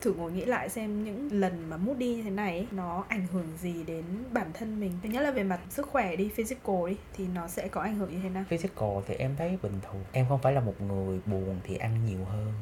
thử 0.08 0.14
ngồi 0.14 0.32
nghĩ 0.32 0.44
lại 0.44 0.68
xem 0.68 1.04
những 1.04 1.28
lần 1.32 1.70
mà 1.70 1.76
moody 1.76 2.14
như 2.14 2.22
thế 2.22 2.30
này 2.30 2.56
ấy, 2.56 2.66
nó 2.70 3.04
ảnh 3.08 3.26
hưởng 3.32 3.46
gì 3.60 3.74
đến 3.86 4.04
bản 4.32 4.50
thân 4.54 4.80
mình. 4.80 4.92
Thứ 5.02 5.08
nhất 5.08 5.20
là 5.20 5.30
về 5.30 5.42
mặt 5.42 5.60
sức 5.70 5.86
khỏe 5.86 6.16
đi 6.16 6.30
physical 6.34 6.76
đi 6.88 6.96
thì 7.16 7.26
nó 7.34 7.48
sẽ 7.48 7.68
có 7.68 7.80
ảnh 7.80 7.94
hưởng 7.94 8.10
như 8.10 8.20
thế 8.22 8.28
nào? 8.28 8.44
Physical 8.48 8.88
thì 9.06 9.14
em 9.14 9.34
thấy 9.38 9.58
bình 9.62 9.80
thường. 9.82 10.04
Em 10.12 10.26
không 10.28 10.40
phải 10.42 10.52
là 10.52 10.60
một 10.60 10.80
người 10.80 11.20
buồn 11.26 11.60
thì 11.64 11.76
ăn 11.76 12.06
nhiều 12.06 12.24
hơn. 12.24 12.52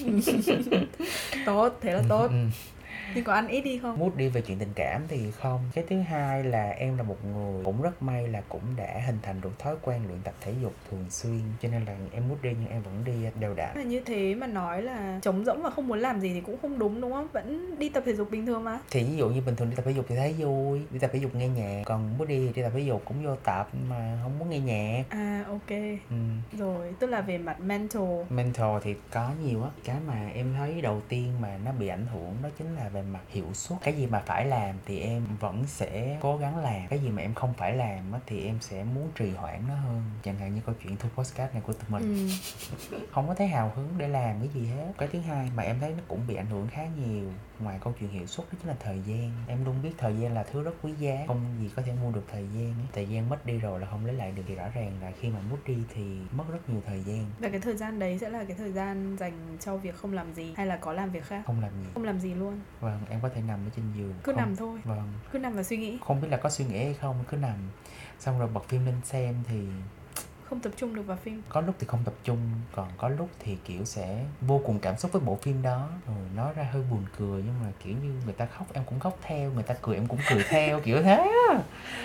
Tốt 1.46 1.78
thế 1.80 1.92
là 1.92 2.02
tốt. 2.08 2.28
Ừ. 2.30 2.46
nhưng 3.14 3.24
có 3.24 3.32
ăn 3.32 3.48
ít 3.48 3.60
đi 3.60 3.78
không? 3.78 3.98
Mút 3.98 4.16
đi 4.16 4.28
về 4.28 4.40
chuyện 4.40 4.58
tình 4.58 4.72
cảm 4.74 5.02
thì 5.08 5.30
không. 5.30 5.60
Cái 5.74 5.84
thứ 5.88 6.00
hai 6.00 6.44
là 6.44 6.70
em 6.70 6.96
là 6.96 7.02
một 7.02 7.24
người 7.24 7.64
cũng 7.64 7.82
rất 7.82 8.02
may 8.02 8.28
là 8.28 8.42
cũng 8.48 8.62
đã 8.76 9.02
hình 9.06 9.18
thành 9.22 9.40
được 9.40 9.58
thói 9.58 9.74
quen 9.82 10.00
luyện 10.06 10.18
tập 10.24 10.34
thể 10.40 10.54
dục 10.62 10.74
thường 10.90 11.04
xuyên 11.10 11.40
Cho 11.62 11.68
nên 11.68 11.84
là 11.84 11.96
em 12.12 12.28
mút 12.28 12.36
đi 12.42 12.50
nhưng 12.60 12.70
em 12.70 12.82
vẫn 12.82 13.04
đi 13.04 13.12
đều 13.40 13.54
đặn. 13.54 13.76
Là 13.76 13.82
như 13.82 14.00
thế 14.00 14.34
mà 14.34 14.46
nói 14.46 14.82
là 14.82 15.18
trống 15.22 15.44
rỗng 15.44 15.62
và 15.62 15.70
không 15.70 15.88
muốn 15.88 15.98
làm 15.98 16.20
gì 16.20 16.34
thì 16.34 16.40
cũng 16.40 16.56
không 16.62 16.78
đúng 16.78 17.00
đúng 17.00 17.12
không? 17.12 17.28
Vẫn 17.32 17.78
đi 17.78 17.88
tập 17.88 18.02
thể 18.06 18.14
dục 18.14 18.30
bình 18.30 18.46
thường 18.46 18.64
mà. 18.64 18.78
Thì 18.90 19.04
ví 19.04 19.16
dụ 19.16 19.28
như 19.28 19.40
bình 19.40 19.56
thường 19.56 19.70
đi 19.70 19.76
tập 19.76 19.82
thể 19.84 19.92
dục 19.92 20.04
thì 20.08 20.16
thấy 20.16 20.32
vui 20.32 20.80
Đi 20.90 20.98
tập 20.98 21.10
thể 21.12 21.18
dục 21.18 21.34
nghe 21.34 21.48
nhạc 21.48 21.82
Còn 21.84 22.18
mút 22.18 22.28
đi 22.28 22.46
thì 22.46 22.52
đi 22.52 22.62
tập 22.62 22.72
thể 22.74 22.80
dục 22.80 23.02
cũng 23.04 23.24
vô 23.24 23.36
tập 23.36 23.68
mà 23.88 24.18
không 24.22 24.38
muốn 24.38 24.50
nghe 24.50 24.58
nhạc. 24.58 25.04
À 25.08 25.44
ok. 25.48 25.70
Ừ. 26.10 26.16
rồi 26.52 26.94
tức 26.98 27.06
là 27.06 27.20
về 27.20 27.38
mặt 27.38 27.60
mental. 27.60 28.02
Mental 28.30 28.76
thì 28.82 28.94
có 29.10 29.30
nhiều 29.44 29.62
á. 29.62 29.70
Cái 29.84 29.96
mà 30.06 30.30
em 30.34 30.54
thấy 30.58 30.80
đầu 30.80 31.02
tiên 31.08 31.32
mà 31.40 31.58
nó 31.64 31.72
bị 31.72 31.88
ảnh 31.88 32.06
hưởng 32.06 32.34
đó 32.42 32.48
chính 32.58 32.74
là 32.76 32.88
về 32.96 33.02
mặt 33.02 33.22
hiệu 33.28 33.54
suất 33.54 33.78
Cái 33.82 33.94
gì 33.94 34.06
mà 34.06 34.22
phải 34.26 34.44
làm 34.44 34.74
thì 34.86 35.00
em 35.00 35.26
vẫn 35.40 35.64
sẽ 35.66 36.18
cố 36.20 36.36
gắng 36.36 36.58
làm 36.58 36.88
Cái 36.88 36.98
gì 36.98 37.08
mà 37.08 37.22
em 37.22 37.34
không 37.34 37.54
phải 37.54 37.76
làm 37.76 38.12
á 38.12 38.20
thì 38.26 38.44
em 38.44 38.58
sẽ 38.60 38.84
muốn 38.84 39.10
trì 39.14 39.30
hoãn 39.30 39.62
nó 39.68 39.74
hơn. 39.74 40.02
Chẳng 40.22 40.38
hạn 40.38 40.54
như 40.54 40.60
câu 40.66 40.74
chuyện 40.82 40.96
thu 40.96 41.08
podcast 41.14 41.52
này 41.52 41.62
của 41.66 41.72
tụi 41.72 41.88
mình. 41.88 42.28
Ừ. 42.90 42.98
Không 43.12 43.28
có 43.28 43.34
thấy 43.34 43.46
hào 43.46 43.72
hứng 43.76 43.88
để 43.98 44.08
làm 44.08 44.40
cái 44.40 44.48
gì 44.48 44.66
hết. 44.66 44.92
Cái 44.98 45.08
thứ 45.12 45.20
hai 45.20 45.50
mà 45.56 45.62
em 45.62 45.80
thấy 45.80 45.90
nó 45.90 46.02
cũng 46.08 46.26
bị 46.26 46.34
ảnh 46.34 46.46
hưởng 46.46 46.68
khá 46.68 46.86
nhiều 46.86 47.30
Ngoài 47.60 47.78
câu 47.84 47.94
chuyện 48.00 48.10
hiệu 48.10 48.26
suất 48.26 48.46
đó 48.52 48.58
chính 48.58 48.68
là 48.68 48.76
thời 48.80 49.00
gian. 49.06 49.30
Em 49.46 49.64
luôn 49.64 49.82
biết 49.82 49.92
thời 49.98 50.16
gian 50.16 50.34
là 50.34 50.42
thứ 50.42 50.62
rất 50.62 50.72
quý 50.82 50.92
giá. 50.98 51.24
Không 51.26 51.40
gì 51.60 51.70
có 51.76 51.82
thể 51.82 51.92
mua 52.02 52.10
được 52.10 52.24
thời 52.32 52.48
gian 52.54 52.64
ấy. 52.64 52.86
Thời 52.92 53.08
gian 53.08 53.28
mất 53.28 53.46
đi 53.46 53.58
rồi 53.58 53.80
là 53.80 53.86
không 53.90 54.06
lấy 54.06 54.14
lại 54.14 54.32
được 54.32 54.42
Thì 54.48 54.54
rõ 54.54 54.68
ràng 54.74 54.92
là 55.00 55.12
khi 55.20 55.28
mà 55.28 55.40
mất 55.50 55.56
đi 55.66 55.76
thì 55.94 56.18
mất 56.32 56.44
rất 56.52 56.70
nhiều 56.70 56.82
thời 56.86 57.02
gian. 57.02 57.24
Và 57.38 57.48
cái 57.48 57.60
thời 57.60 57.76
gian 57.76 57.98
đấy 57.98 58.18
sẽ 58.18 58.30
là 58.30 58.44
cái 58.44 58.56
thời 58.56 58.72
gian 58.72 59.16
dành 59.16 59.56
cho 59.60 59.76
việc 59.76 59.96
không 59.96 60.12
làm 60.12 60.34
gì 60.34 60.54
hay 60.56 60.66
là 60.66 60.76
có 60.76 60.92
làm 60.92 61.10
việc 61.10 61.24
khác? 61.24 61.42
Không 61.46 61.60
làm 61.60 61.72
gì. 61.82 61.88
Không 61.94 62.04
làm 62.04 62.20
gì 62.20 62.34
luôn. 62.34 62.60
Vâng, 62.80 63.00
em 63.10 63.20
có 63.20 63.28
thể 63.28 63.42
nằm 63.42 63.66
ở 63.66 63.70
trên 63.76 63.84
giường. 63.96 64.14
Cứ 64.24 64.32
không, 64.32 64.36
nằm 64.36 64.56
thôi. 64.56 64.80
Vâng, 64.84 65.12
cứ 65.32 65.38
nằm 65.38 65.56
và 65.56 65.62
suy 65.62 65.76
nghĩ. 65.76 65.98
Không 66.00 66.20
biết 66.20 66.28
là 66.30 66.36
có 66.36 66.50
suy 66.50 66.64
nghĩ 66.64 66.84
hay 66.84 66.94
không. 66.94 67.24
Cứ 67.28 67.36
nằm. 67.36 67.56
Xong 68.18 68.38
rồi 68.38 68.48
bật 68.48 68.68
phim 68.68 68.86
lên 68.86 68.94
xem 69.04 69.34
thì 69.48 69.66
không 70.50 70.60
tập 70.60 70.72
trung 70.76 70.94
được 70.94 71.02
vào 71.02 71.16
phim. 71.16 71.42
Có 71.48 71.60
lúc 71.60 71.74
thì 71.78 71.86
không 71.86 72.00
tập 72.04 72.14
trung 72.24 72.38
còn 72.74 72.88
có 72.96 73.08
lúc 73.08 73.28
thì 73.38 73.56
kiểu 73.64 73.84
sẽ 73.84 74.24
vô 74.40 74.60
cùng 74.64 74.78
cảm 74.78 74.96
xúc 74.98 75.12
với 75.12 75.22
bộ 75.22 75.38
phim 75.42 75.62
đó. 75.62 75.88
Rồi 76.06 76.16
nói 76.36 76.52
ra 76.56 76.68
hơi 76.72 76.82
buồn 76.90 77.04
cười 77.18 77.42
nhưng 77.42 77.54
mà 77.64 77.72
kiểu 77.84 77.94
như 78.02 78.12
người 78.24 78.34
ta 78.34 78.46
khóc 78.46 78.66
em 78.72 78.84
cũng 78.86 79.00
khóc 79.00 79.18
theo 79.22 79.50
người 79.50 79.62
ta 79.62 79.74
cười 79.82 79.94
em 79.96 80.06
cũng 80.06 80.18
cười 80.30 80.44
theo 80.48 80.80
kiểu 80.80 81.02
thế 81.02 81.32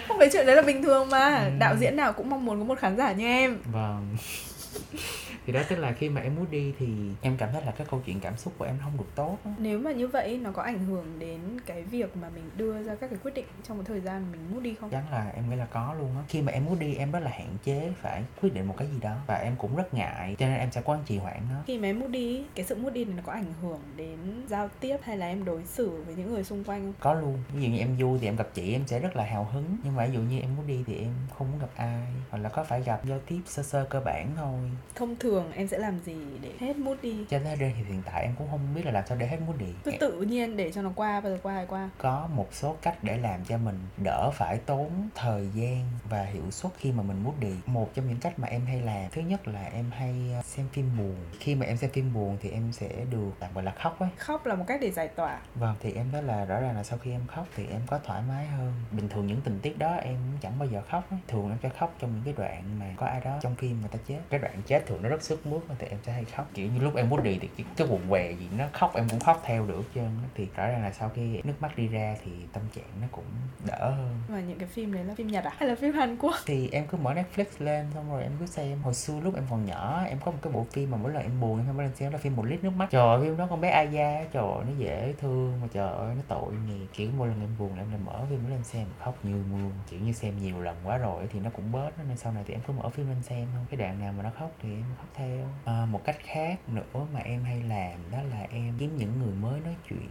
không 0.07 0.19
cái 0.19 0.29
chuyện 0.33 0.45
đấy 0.45 0.55
là 0.55 0.61
bình 0.61 0.83
thường 0.83 1.09
mà. 1.09 1.37
Ừ. 1.37 1.51
đạo 1.59 1.75
diễn 1.79 1.95
nào 1.95 2.13
cũng 2.13 2.29
mong 2.29 2.45
muốn 2.45 2.59
có 2.59 2.65
một 2.65 2.79
khán 2.79 2.97
giả 2.97 3.11
như 3.11 3.25
em. 3.25 3.57
Vâng 3.65 4.17
thì 5.45 5.53
đó 5.53 5.61
tức 5.69 5.75
là 5.75 5.91
khi 5.91 6.09
mà 6.09 6.21
em 6.21 6.35
muốn 6.35 6.45
đi 6.51 6.73
thì 6.79 6.87
em 7.21 7.37
cảm 7.37 7.49
thấy 7.51 7.65
là 7.65 7.71
cái 7.71 7.87
câu 7.91 8.01
chuyện 8.05 8.19
cảm 8.19 8.37
xúc 8.37 8.53
của 8.57 8.65
em 8.65 8.75
không 8.83 8.97
được 8.97 9.15
tốt 9.15 9.37
nếu 9.57 9.79
mà 9.79 9.91
như 9.91 10.07
vậy 10.07 10.37
nó 10.37 10.51
có 10.51 10.61
ảnh 10.61 10.85
hưởng 10.85 11.19
đến 11.19 11.39
cái 11.65 11.83
việc 11.83 12.17
mà 12.17 12.29
mình 12.29 12.49
đưa 12.57 12.83
ra 12.83 12.95
các 12.95 13.09
cái 13.09 13.19
quyết 13.23 13.33
định 13.33 13.45
trong 13.63 13.77
một 13.77 13.83
thời 13.87 14.01
gian 14.01 14.31
mình 14.31 14.41
muốn 14.51 14.63
đi 14.63 14.75
không? 14.81 14.89
Chắc 14.89 15.03
là 15.11 15.31
em 15.35 15.49
nghĩ 15.49 15.55
là 15.55 15.65
có 15.65 15.93
luôn 15.99 16.09
á. 16.17 16.23
Khi 16.27 16.41
mà 16.41 16.51
em 16.51 16.65
muốn 16.65 16.79
đi 16.79 16.95
em 16.95 17.11
rất 17.11 17.19
là 17.19 17.31
hạn 17.31 17.57
chế 17.63 17.93
phải 18.01 18.23
quyết 18.41 18.53
định 18.53 18.67
một 18.67 18.75
cái 18.77 18.87
gì 18.87 18.99
đó 19.01 19.15
và 19.27 19.35
em 19.35 19.55
cũng 19.57 19.75
rất 19.75 19.93
ngại 19.93 20.35
cho 20.39 20.45
nên 20.45 20.59
em 20.59 20.71
sẽ 20.71 20.81
có 20.81 20.97
trì 21.05 21.17
hoãn 21.17 21.37
nó. 21.49 21.55
Khi 21.67 21.77
mà 21.77 21.87
em 21.87 21.99
mood 21.99 22.11
đi 22.11 22.43
cái 22.55 22.65
sự 22.65 22.75
mood 22.75 22.93
đi 22.93 23.05
này 23.05 23.13
nó 23.17 23.23
có 23.25 23.31
ảnh 23.31 23.53
hưởng 23.61 23.79
đến 23.95 24.17
giao 24.47 24.69
tiếp 24.79 24.97
hay 25.03 25.17
là 25.17 25.27
em 25.27 25.45
đối 25.45 25.65
xử 25.65 26.03
với 26.05 26.15
những 26.15 26.33
người 26.33 26.43
xung 26.43 26.63
quanh 26.63 26.81
không? 26.81 26.93
Có 26.99 27.13
luôn. 27.13 27.43
Ví 27.53 27.63
dụ 27.63 27.69
như 27.69 27.79
em 27.79 27.97
vui 27.97 28.19
thì 28.21 28.27
em 28.27 28.35
gặp 28.35 28.47
chị 28.53 28.73
em 28.73 28.87
sẽ 28.87 28.99
rất 28.99 29.15
là 29.15 29.23
hào 29.23 29.43
hứng. 29.43 29.77
Nhưng 29.83 29.95
mà 29.95 30.05
ví 30.05 30.13
dụ 30.13 30.19
như 30.19 30.39
em 30.39 30.55
muốn 30.55 30.67
đi 30.67 30.83
thì 30.87 30.97
em 30.97 31.13
không 31.37 31.51
muốn 31.51 31.59
gặp 31.59 31.69
ai. 31.75 32.07
Hoặc 32.29 32.37
là 32.37 32.49
có 32.49 32.63
phải 32.63 32.81
gặp 32.81 33.01
giao 33.05 33.19
tiếp 33.25 33.41
sơ 33.45 33.63
sơ 33.63 33.85
cơ 33.89 33.99
bản 33.99 34.29
thôi. 34.35 34.59
Thông 34.95 35.15
thường 35.15 35.30
thường 35.31 35.51
em 35.55 35.67
sẽ 35.67 35.77
làm 35.77 35.99
gì 35.99 36.15
để 36.41 36.51
hết 36.59 36.77
mood 36.77 36.97
đi? 37.01 37.25
Cho 37.29 37.39
tới 37.43 37.55
đây 37.55 37.73
thì 37.77 37.83
hiện 37.83 38.01
tại 38.05 38.21
em 38.23 38.33
cũng 38.37 38.47
không 38.51 38.59
biết 38.75 38.85
là 38.85 38.91
làm 38.91 39.03
sao 39.07 39.17
để 39.17 39.27
hết 39.27 39.37
mood 39.47 39.57
đi. 39.59 39.65
Cứ 39.83 39.91
tự 39.99 40.21
nhiên 40.21 40.57
để 40.57 40.71
cho 40.71 40.81
nó 40.81 40.91
qua 40.95 41.21
bao 41.21 41.31
giờ 41.31 41.39
qua 41.43 41.61
thì 41.61 41.65
qua. 41.69 41.89
Có 41.97 42.29
một 42.33 42.47
số 42.51 42.75
cách 42.81 42.97
để 43.03 43.17
làm 43.17 43.45
cho 43.45 43.57
mình 43.57 43.79
đỡ 43.97 44.31
phải 44.33 44.57
tốn 44.57 45.09
thời 45.15 45.49
gian 45.55 45.85
và 46.09 46.23
hiệu 46.23 46.51
suất 46.51 46.71
khi 46.77 46.91
mà 46.91 47.03
mình 47.03 47.23
muốn 47.23 47.33
đi. 47.39 47.53
Một 47.65 47.93
trong 47.93 48.07
những 48.07 48.19
cách 48.21 48.39
mà 48.39 48.47
em 48.47 48.65
hay 48.65 48.81
làm 48.81 49.11
thứ 49.11 49.21
nhất 49.21 49.47
là 49.47 49.65
em 49.73 49.91
hay 49.91 50.15
ờ, 50.35 50.41
xem 50.41 50.67
phim 50.73 50.97
buồn. 50.97 51.15
Khi 51.39 51.55
mà 51.55 51.65
em 51.65 51.77
xem 51.77 51.89
phim 51.89 52.13
buồn 52.13 52.37
thì 52.41 52.49
em 52.49 52.71
sẽ 52.71 52.89
được 53.11 53.31
tạm 53.39 53.53
gọi 53.53 53.63
là 53.63 53.71
khóc 53.71 53.99
ấy. 53.99 54.09
Khóc 54.17 54.45
là 54.45 54.55
một 54.55 54.65
cách 54.67 54.79
để 54.81 54.91
giải 54.91 55.07
tỏa. 55.07 55.39
Vâng 55.55 55.75
thì 55.79 55.93
em 55.93 56.11
nói 56.11 56.23
là 56.23 56.45
rõ 56.45 56.59
ràng 56.59 56.75
là 56.75 56.83
sau 56.83 56.99
khi 56.99 57.11
em 57.11 57.21
khóc 57.27 57.47
thì 57.55 57.65
em 57.71 57.81
có 57.87 57.99
thoải 58.03 58.21
mái 58.29 58.47
hơn. 58.47 58.73
Bình 58.91 59.09
thường 59.09 59.27
những 59.27 59.41
tình 59.41 59.59
tiết 59.61 59.77
đó 59.77 59.93
em 59.93 60.17
chẳng 60.41 60.59
bao 60.59 60.69
giờ 60.69 60.81
khóc 60.89 61.09
ấy. 61.09 61.19
thường 61.27 61.49
em 61.49 61.57
sẽ 61.63 61.69
khóc 61.69 61.95
trong 61.99 62.13
những 62.13 62.23
cái 62.23 62.33
đoạn 62.37 62.79
mà 62.79 62.85
có 62.97 63.05
ai 63.05 63.21
đó 63.21 63.37
trong 63.41 63.55
phim 63.55 63.79
người 63.79 63.89
ta 63.89 63.99
chết. 64.07 64.19
Cái 64.29 64.39
đoạn 64.39 64.61
chết 64.65 64.85
thường 64.85 65.01
nó 65.01 65.09
rất 65.09 65.20
sức 65.23 65.45
mướt 65.45 65.61
thì 65.79 65.87
em 65.87 65.99
sẽ 66.03 66.11
hay 66.11 66.25
khóc. 66.25 66.49
Kiểu 66.53 66.67
như 66.71 66.79
lúc 66.79 66.95
em 66.95 67.09
muốn 67.09 67.23
đi 67.23 67.37
thì 67.41 67.49
cái, 67.57 67.65
cái 67.75 67.87
quần 67.87 68.01
què 68.09 68.31
gì 68.31 68.47
nó 68.57 68.65
khóc 68.73 68.95
em 68.95 69.09
cũng 69.09 69.19
khóc 69.19 69.41
theo 69.45 69.65
được 69.65 69.83
chứ. 69.95 70.01
Thì 70.35 70.47
rõ 70.55 70.67
ràng 70.67 70.83
là 70.83 70.91
sau 70.91 71.09
khi 71.09 71.41
nước 71.43 71.53
mắt 71.59 71.77
đi 71.77 71.87
ra 71.87 72.15
thì 72.25 72.31
tâm 72.53 72.63
trạng 72.75 72.85
nó 73.01 73.07
cũng 73.11 73.25
đỡ 73.65 73.91
hơn. 73.91 74.15
Và 74.27 74.39
những 74.39 74.59
cái 74.59 74.67
phim 74.67 74.93
đấy 74.93 75.03
là 75.03 75.13
phim 75.15 75.27
nhật 75.27 75.43
à? 75.43 75.51
Hay 75.57 75.69
là 75.69 75.75
phim 75.75 75.93
hàn 75.93 76.17
quốc? 76.17 76.35
Thì 76.45 76.69
em 76.71 76.87
cứ 76.87 76.97
mở 76.97 77.13
Netflix 77.13 77.45
lên 77.59 77.85
xong 77.93 78.11
rồi 78.11 78.23
em 78.23 78.31
cứ 78.39 78.45
xem. 78.45 78.81
Hồi 78.81 78.93
xưa 78.93 79.19
lúc 79.19 79.35
em 79.35 79.43
còn 79.49 79.65
nhỏ 79.65 80.03
em 80.07 80.17
có 80.25 80.31
một 80.31 80.37
cái 80.41 80.53
bộ 80.53 80.65
phim 80.71 80.91
mà 80.91 80.97
mỗi 80.97 81.11
lần 81.11 81.23
em 81.23 81.41
buồn 81.41 81.57
em 81.67 81.77
mở 81.77 81.83
lên 81.83 81.95
xem 81.95 82.11
là 82.11 82.17
phim 82.17 82.35
một 82.35 82.45
lít 82.45 82.63
nước 82.63 82.69
mắt. 82.69 82.87
Trời 82.91 83.07
ơi, 83.07 83.19
phim 83.21 83.37
đó 83.37 83.47
con 83.49 83.61
bé 83.61 83.69
Aya 83.69 84.25
trời 84.33 84.43
ơi, 84.43 84.63
nó 84.67 84.73
dễ 84.77 85.13
thương 85.21 85.61
mà 85.61 85.67
trời 85.73 85.91
ơi 85.91 86.15
nó 86.15 86.21
tội 86.27 86.53
nghiệp. 86.53 86.87
Kiểu 86.93 87.09
mỗi 87.17 87.27
lần 87.27 87.41
em 87.41 87.49
buồn 87.59 87.77
em 87.77 87.89
lại 87.89 87.99
mở 88.05 88.25
phim 88.29 88.43
đó 88.43 88.49
lên 88.49 88.63
xem 88.63 88.87
khóc 88.99 89.17
như 89.23 89.43
mưa. 89.51 89.69
Kiểu 89.89 89.99
như 89.99 90.11
xem 90.11 90.41
nhiều 90.41 90.61
lần 90.61 90.75
quá 90.83 90.97
rồi 90.97 91.27
thì 91.33 91.39
nó 91.39 91.49
cũng 91.49 91.71
bớt 91.71 91.89
nên 92.07 92.17
sau 92.17 92.33
này 92.33 92.43
thì 92.47 92.53
em 92.53 92.61
cứ 92.67 92.73
mở 92.73 92.89
phim 92.89 93.09
lên 93.09 93.23
xem 93.23 93.47
thôi. 93.53 93.65
Cái 93.69 93.77
đoạn 93.77 93.99
nào 93.99 94.13
mà 94.17 94.23
nó 94.23 94.29
khóc 94.39 94.51
thì 94.61 94.69
em 94.69 94.83
khóc 94.97 95.07
theo. 95.13 95.49
À, 95.65 95.85
một 95.85 96.01
cách 96.05 96.17
khác 96.23 96.69
nữa 96.69 97.07
mà 97.13 97.19
em 97.19 97.43
hay 97.43 97.61
làm 97.61 98.11
đó 98.11 98.17
là 98.31 98.47
em 98.51 98.73
kiếm 98.79 98.97
những 98.97 99.19
người 99.19 99.33
mới 99.33 99.59
nói 99.59 99.75
chuyện. 99.89 100.09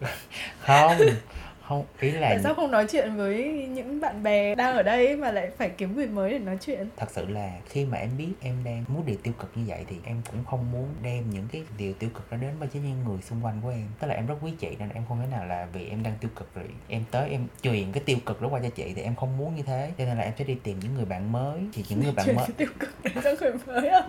Không 0.60 0.96
không 1.70 1.84
ý 2.00 2.10
là 2.10 2.28
tại 2.28 2.38
sao 2.42 2.54
không 2.54 2.70
nói 2.70 2.86
chuyện 2.90 3.16
với 3.16 3.44
những 3.70 4.00
bạn 4.00 4.22
bè 4.22 4.54
đang 4.54 4.76
ở 4.76 4.82
đây 4.82 5.16
mà 5.16 5.32
lại 5.32 5.50
phải 5.58 5.68
kiếm 5.68 5.96
người 5.96 6.06
mới 6.06 6.30
để 6.30 6.38
nói 6.38 6.58
chuyện? 6.60 6.88
Thật 6.96 7.10
sự 7.10 7.26
là 7.28 7.52
khi 7.68 7.84
mà 7.84 7.98
em 7.98 8.10
biết 8.18 8.32
em 8.40 8.54
đang 8.64 8.84
muốn 8.88 9.06
điều 9.06 9.16
tiêu 9.22 9.34
cực 9.40 9.50
như 9.54 9.64
vậy 9.66 9.84
thì 9.88 9.96
em 10.04 10.22
cũng 10.30 10.44
không 10.44 10.72
muốn 10.72 10.88
đem 11.02 11.30
những 11.30 11.46
cái 11.52 11.64
điều 11.78 11.92
tiêu 11.92 12.10
cực 12.14 12.30
đó 12.30 12.36
đến 12.40 12.50
với 12.58 12.68
những 12.72 13.04
người 13.06 13.22
xung 13.22 13.44
quanh 13.44 13.60
của 13.62 13.68
em. 13.68 13.86
Tức 14.00 14.06
là 14.08 14.14
em 14.14 14.26
rất 14.26 14.34
quý 14.42 14.52
chị 14.58 14.76
nên 14.78 14.88
em 14.94 15.04
không 15.08 15.20
thể 15.20 15.26
nào 15.30 15.46
là 15.46 15.66
vì 15.72 15.88
em 15.88 16.02
đang 16.02 16.14
tiêu 16.20 16.30
cực 16.36 16.54
rồi 16.54 16.64
em 16.88 17.04
tới 17.10 17.30
em 17.30 17.46
truyền 17.62 17.92
cái 17.92 18.02
tiêu 18.06 18.16
cực 18.26 18.42
đó 18.42 18.48
qua 18.48 18.60
cho 18.62 18.70
chị 18.70 18.92
thì 18.96 19.02
em 19.02 19.14
không 19.14 19.38
muốn 19.38 19.56
như 19.56 19.62
thế. 19.62 19.90
Cho 19.98 20.04
nên 20.04 20.18
là 20.18 20.24
em 20.24 20.32
sẽ 20.38 20.44
đi 20.44 20.56
tìm 20.62 20.78
những 20.82 20.94
người 20.94 21.04
bạn 21.04 21.32
mới. 21.32 21.60
Thì 21.72 21.84
những 21.88 22.00
người 22.00 22.12
bạn 22.12 22.36
mới 22.36 22.46
tiêu 22.56 22.68
cực 22.78 22.90
cho 23.24 23.34
người 23.40 23.52
mới 23.66 23.88
à? 23.88 24.02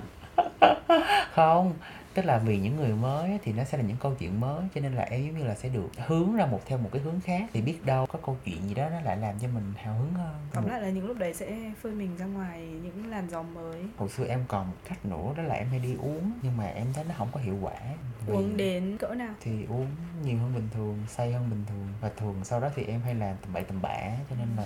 Không 1.36 1.74
tức 2.14 2.26
là 2.26 2.38
vì 2.38 2.60
những 2.60 2.76
người 2.76 2.92
mới 2.94 3.40
thì 3.44 3.54
nó 3.54 3.64
sẽ 3.64 3.78
là 3.78 3.84
những 3.84 3.98
câu 4.00 4.16
chuyện 4.20 4.40
mới 4.40 4.64
cho 4.76 4.82
nên 4.82 4.94
là 4.94 5.04
em 5.04 5.26
giống 5.26 5.38
như 5.38 5.44
là 5.44 5.56
sẽ 5.56 5.70
được 5.70 5.90
hướng 6.08 6.36
ra 6.36 6.46
một 6.46 6.60
theo 6.66 6.78
một 6.78 6.90
cái 6.94 7.02
hướng 7.02 7.20
khác. 7.22 7.44
Thì 7.54 7.62
biết 7.62 7.86
đâu 7.86 8.06
có 8.06 8.20
câu 8.26 8.38
chuyện 8.46 8.68
gì 8.68 8.74
đó 8.74 8.90
nó 8.90 9.02
lại 9.02 9.18
làm 9.18 9.36
cho 9.40 9.48
mình 9.48 9.74
hào 9.78 9.98
hứng 9.98 10.14
hơn. 10.14 10.36
Tóm 10.54 10.70
lại 10.70 10.82
là 10.82 10.90
những 10.90 11.08
lúc 11.08 11.18
đấy 11.18 11.34
sẽ 11.34 11.72
phơi 11.82 11.92
mình 11.92 12.18
ra 12.18 12.26
ngoài 12.26 12.60
những 12.60 13.10
làn 13.10 13.30
gió 13.30 13.42
mới. 13.42 13.84
Hồi 13.98 14.10
xưa 14.10 14.26
em 14.26 14.44
còn 14.48 14.68
một 14.68 14.78
cách 14.90 15.06
nữa 15.06 15.34
đó 15.38 15.44
là 15.44 15.56
em 15.56 15.68
hay 15.68 15.80
đi 15.80 15.96
uống 16.02 16.32
nhưng 16.42 16.58
mà 16.58 16.66
em 16.66 16.88
thấy 16.94 17.04
nó 17.04 17.16
không 17.18 17.28
có 17.32 17.40
hiệu 17.40 17.58
quả. 17.62 17.80
Vì- 18.28 18.34
uống 18.34 18.58
đến 18.58 18.98
cỡ 18.98 19.08
nào? 19.08 19.34
Thì 19.42 19.66
uống 19.70 19.88
nhiều 20.24 20.38
hơn 20.38 20.54
bình 20.56 20.70
thường 20.74 20.98
say 21.08 21.34
hơn 21.34 21.50
bình 21.50 21.64
thường. 21.70 21.88
Và 22.02 22.10
thường 22.18 22.36
sau 22.44 22.60
đó 22.60 22.70
thì 22.76 22.84
em 22.84 23.02
hay 23.02 23.16
làm 23.16 23.36
tầm 23.42 23.54
bậy 23.54 23.64
tầm 23.64 23.82
bạ 23.82 24.00
cho 24.30 24.36
nên 24.40 24.48
là 24.58 24.64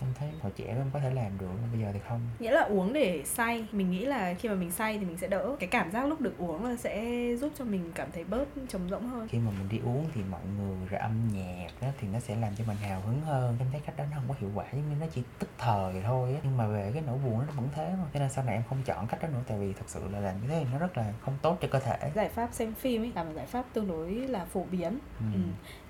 em 0.00 0.10
thấy 0.18 0.28
hồi 0.40 0.52
trẻ 0.56 0.64
em 0.66 0.90
có 0.92 0.98
thể 0.98 1.10
làm 1.14 1.38
được 1.38 1.50
nhưng 1.60 1.72
bây 1.72 1.80
giờ 1.80 1.90
thì 1.92 2.00
không. 2.08 2.20
Nghĩa 2.38 2.50
là 2.50 2.62
uống 2.62 2.92
để 2.92 3.22
say. 3.24 3.66
Mình 3.72 3.90
nghĩ 3.90 4.04
là 4.04 4.34
khi 4.34 4.48
mà 4.48 4.54
mình 4.54 4.70
say 4.70 4.98
thì 4.98 5.04
mình 5.04 5.18
sẽ 5.18 5.28
đỡ 5.28 5.56
cái 5.60 5.68
cảm 5.68 5.90
giác 5.90 6.06
lúc 6.06 6.20
được 6.20 6.38
uống 6.38 6.64
là 6.64 6.76
sẽ 6.84 7.02
giúp 7.40 7.52
cho 7.58 7.64
mình 7.64 7.90
cảm 7.94 8.08
thấy 8.14 8.24
bớt 8.24 8.44
trống 8.68 8.88
rỗng 8.90 9.08
hơn 9.08 9.28
khi 9.28 9.38
mà 9.38 9.50
mình 9.50 9.68
đi 9.68 9.78
uống 9.84 10.06
thì 10.14 10.20
mọi 10.30 10.40
người 10.58 10.76
rồi 10.90 11.00
âm 11.00 11.28
nhạc 11.32 11.68
đó 11.82 11.88
thì 12.00 12.08
nó 12.12 12.18
sẽ 12.20 12.36
làm 12.36 12.52
cho 12.58 12.64
mình 12.66 12.76
hào 12.76 13.00
hứng 13.00 13.20
hơn 13.20 13.56
em 13.58 13.68
thấy 13.72 13.80
cách 13.86 13.96
đó 13.96 14.04
nó 14.10 14.16
không 14.16 14.24
có 14.28 14.34
hiệu 14.40 14.50
quả 14.54 14.64
nhưng 14.72 15.00
nó 15.00 15.06
chỉ 15.14 15.22
tức 15.38 15.48
thời 15.58 15.94
thôi 16.06 16.30
á 16.34 16.40
nhưng 16.44 16.56
mà 16.56 16.66
về 16.66 16.90
cái 16.94 17.02
nỗi 17.06 17.18
buồn 17.24 17.38
nó 17.38 17.52
vẫn 17.56 17.68
thế 17.74 17.86
mà 17.90 18.04
cho 18.14 18.20
nên 18.20 18.30
sau 18.30 18.44
này 18.44 18.54
em 18.54 18.62
không 18.68 18.78
chọn 18.84 19.06
cách 19.06 19.22
đó 19.22 19.28
nữa 19.28 19.42
tại 19.46 19.58
vì 19.58 19.72
thật 19.72 19.84
sự 19.86 20.00
là 20.12 20.20
làm 20.20 20.34
như 20.42 20.48
thế 20.48 20.58
thì 20.64 20.66
nó 20.72 20.78
rất 20.78 20.98
là 20.98 21.12
không 21.20 21.34
tốt 21.42 21.58
cho 21.60 21.68
cơ 21.70 21.78
thể 21.78 21.96
giải 22.14 22.28
pháp 22.28 22.48
xem 22.52 22.74
phim 22.74 23.02
ấy 23.02 23.12
là 23.14 23.24
một 23.24 23.32
giải 23.36 23.46
pháp 23.46 23.64
tương 23.72 23.88
đối 23.88 24.10
là 24.10 24.44
phổ 24.44 24.64
biến 24.70 24.90
ừ. 25.20 25.24
Ừ. 25.34 25.40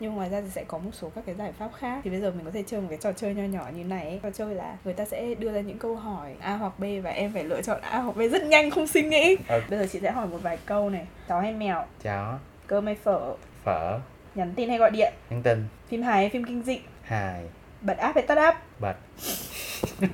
nhưng 0.00 0.14
ngoài 0.14 0.30
ra 0.30 0.40
thì 0.40 0.48
sẽ 0.50 0.64
có 0.64 0.78
một 0.78 0.90
số 0.92 1.10
các 1.14 1.26
cái 1.26 1.34
giải 1.34 1.52
pháp 1.52 1.70
khác 1.78 2.00
thì 2.04 2.10
bây 2.10 2.20
giờ 2.20 2.30
mình 2.30 2.44
có 2.44 2.50
thể 2.50 2.62
chơi 2.66 2.80
một 2.80 2.86
cái 2.90 2.98
trò 3.02 3.12
chơi 3.12 3.34
nho 3.34 3.42
nhỏ 3.42 3.70
như 3.76 3.84
này 3.84 4.04
ấy. 4.08 4.20
trò 4.22 4.30
chơi 4.30 4.54
là 4.54 4.76
người 4.84 4.94
ta 4.94 5.04
sẽ 5.04 5.34
đưa 5.34 5.52
ra 5.52 5.60
những 5.60 5.78
câu 5.78 5.96
hỏi 5.96 6.34
a 6.40 6.56
hoặc 6.56 6.78
b 6.78 6.84
và 7.02 7.10
em 7.10 7.32
phải 7.32 7.44
lựa 7.44 7.62
chọn 7.62 7.80
a 7.80 7.98
hoặc 7.98 8.16
b 8.16 8.20
rất 8.32 8.42
nhanh 8.42 8.70
không 8.70 8.86
suy 8.86 9.02
nghĩ 9.02 9.36
Ừ. 9.48 9.60
bây 9.70 9.78
giờ 9.78 9.86
chị 9.92 10.00
sẽ 10.00 10.10
hỏi 10.10 10.26
một 10.26 10.38
vài 10.42 10.58
câu 10.66 10.83
này 10.90 11.06
chó 11.28 11.40
hay 11.40 11.52
mèo? 11.52 11.84
Chó. 12.02 12.38
Cơm 12.66 12.86
hay 12.86 12.94
phở? 12.94 13.20
Phở. 13.64 13.98
Nhắn 14.34 14.52
tin 14.56 14.68
hay 14.68 14.78
gọi 14.78 14.90
điện? 14.90 15.14
Nhắn 15.30 15.42
tin. 15.42 15.64
Phim 15.88 16.02
hài 16.02 16.16
hay 16.16 16.30
phim 16.30 16.44
kinh 16.44 16.62
dị? 16.62 16.80
Hài. 17.02 17.44
Bật 17.80 17.98
app 17.98 18.14
hay 18.14 18.24
tắt 18.26 18.38
app? 18.38 18.58
Bật. 18.80 18.96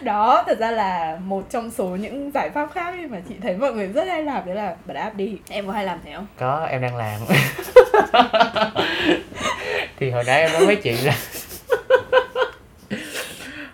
Đó 0.00 0.44
thật 0.46 0.58
ra 0.58 0.70
là 0.70 1.18
một 1.24 1.50
trong 1.50 1.70
số 1.70 1.86
những 1.86 2.30
giải 2.34 2.50
pháp 2.50 2.70
khác 2.74 2.94
ấy 2.94 3.06
mà 3.06 3.18
chị 3.28 3.34
thấy 3.42 3.56
mọi 3.56 3.72
người 3.72 3.86
rất 3.86 4.08
hay 4.08 4.22
làm 4.22 4.46
đấy 4.46 4.54
là 4.54 4.76
bật 4.86 4.94
app 4.94 5.16
đi. 5.16 5.38
Em 5.48 5.66
có 5.66 5.72
hay 5.72 5.84
làm 5.84 5.98
thế 6.04 6.12
không? 6.14 6.26
Có 6.38 6.64
em 6.64 6.82
đang 6.82 6.96
làm. 6.96 7.20
Thì 9.98 10.10
hồi 10.10 10.24
nãy 10.26 10.40
em 10.40 10.52
nói 10.52 10.66
với 10.66 10.76
chị 10.76 10.92
là 10.92 11.16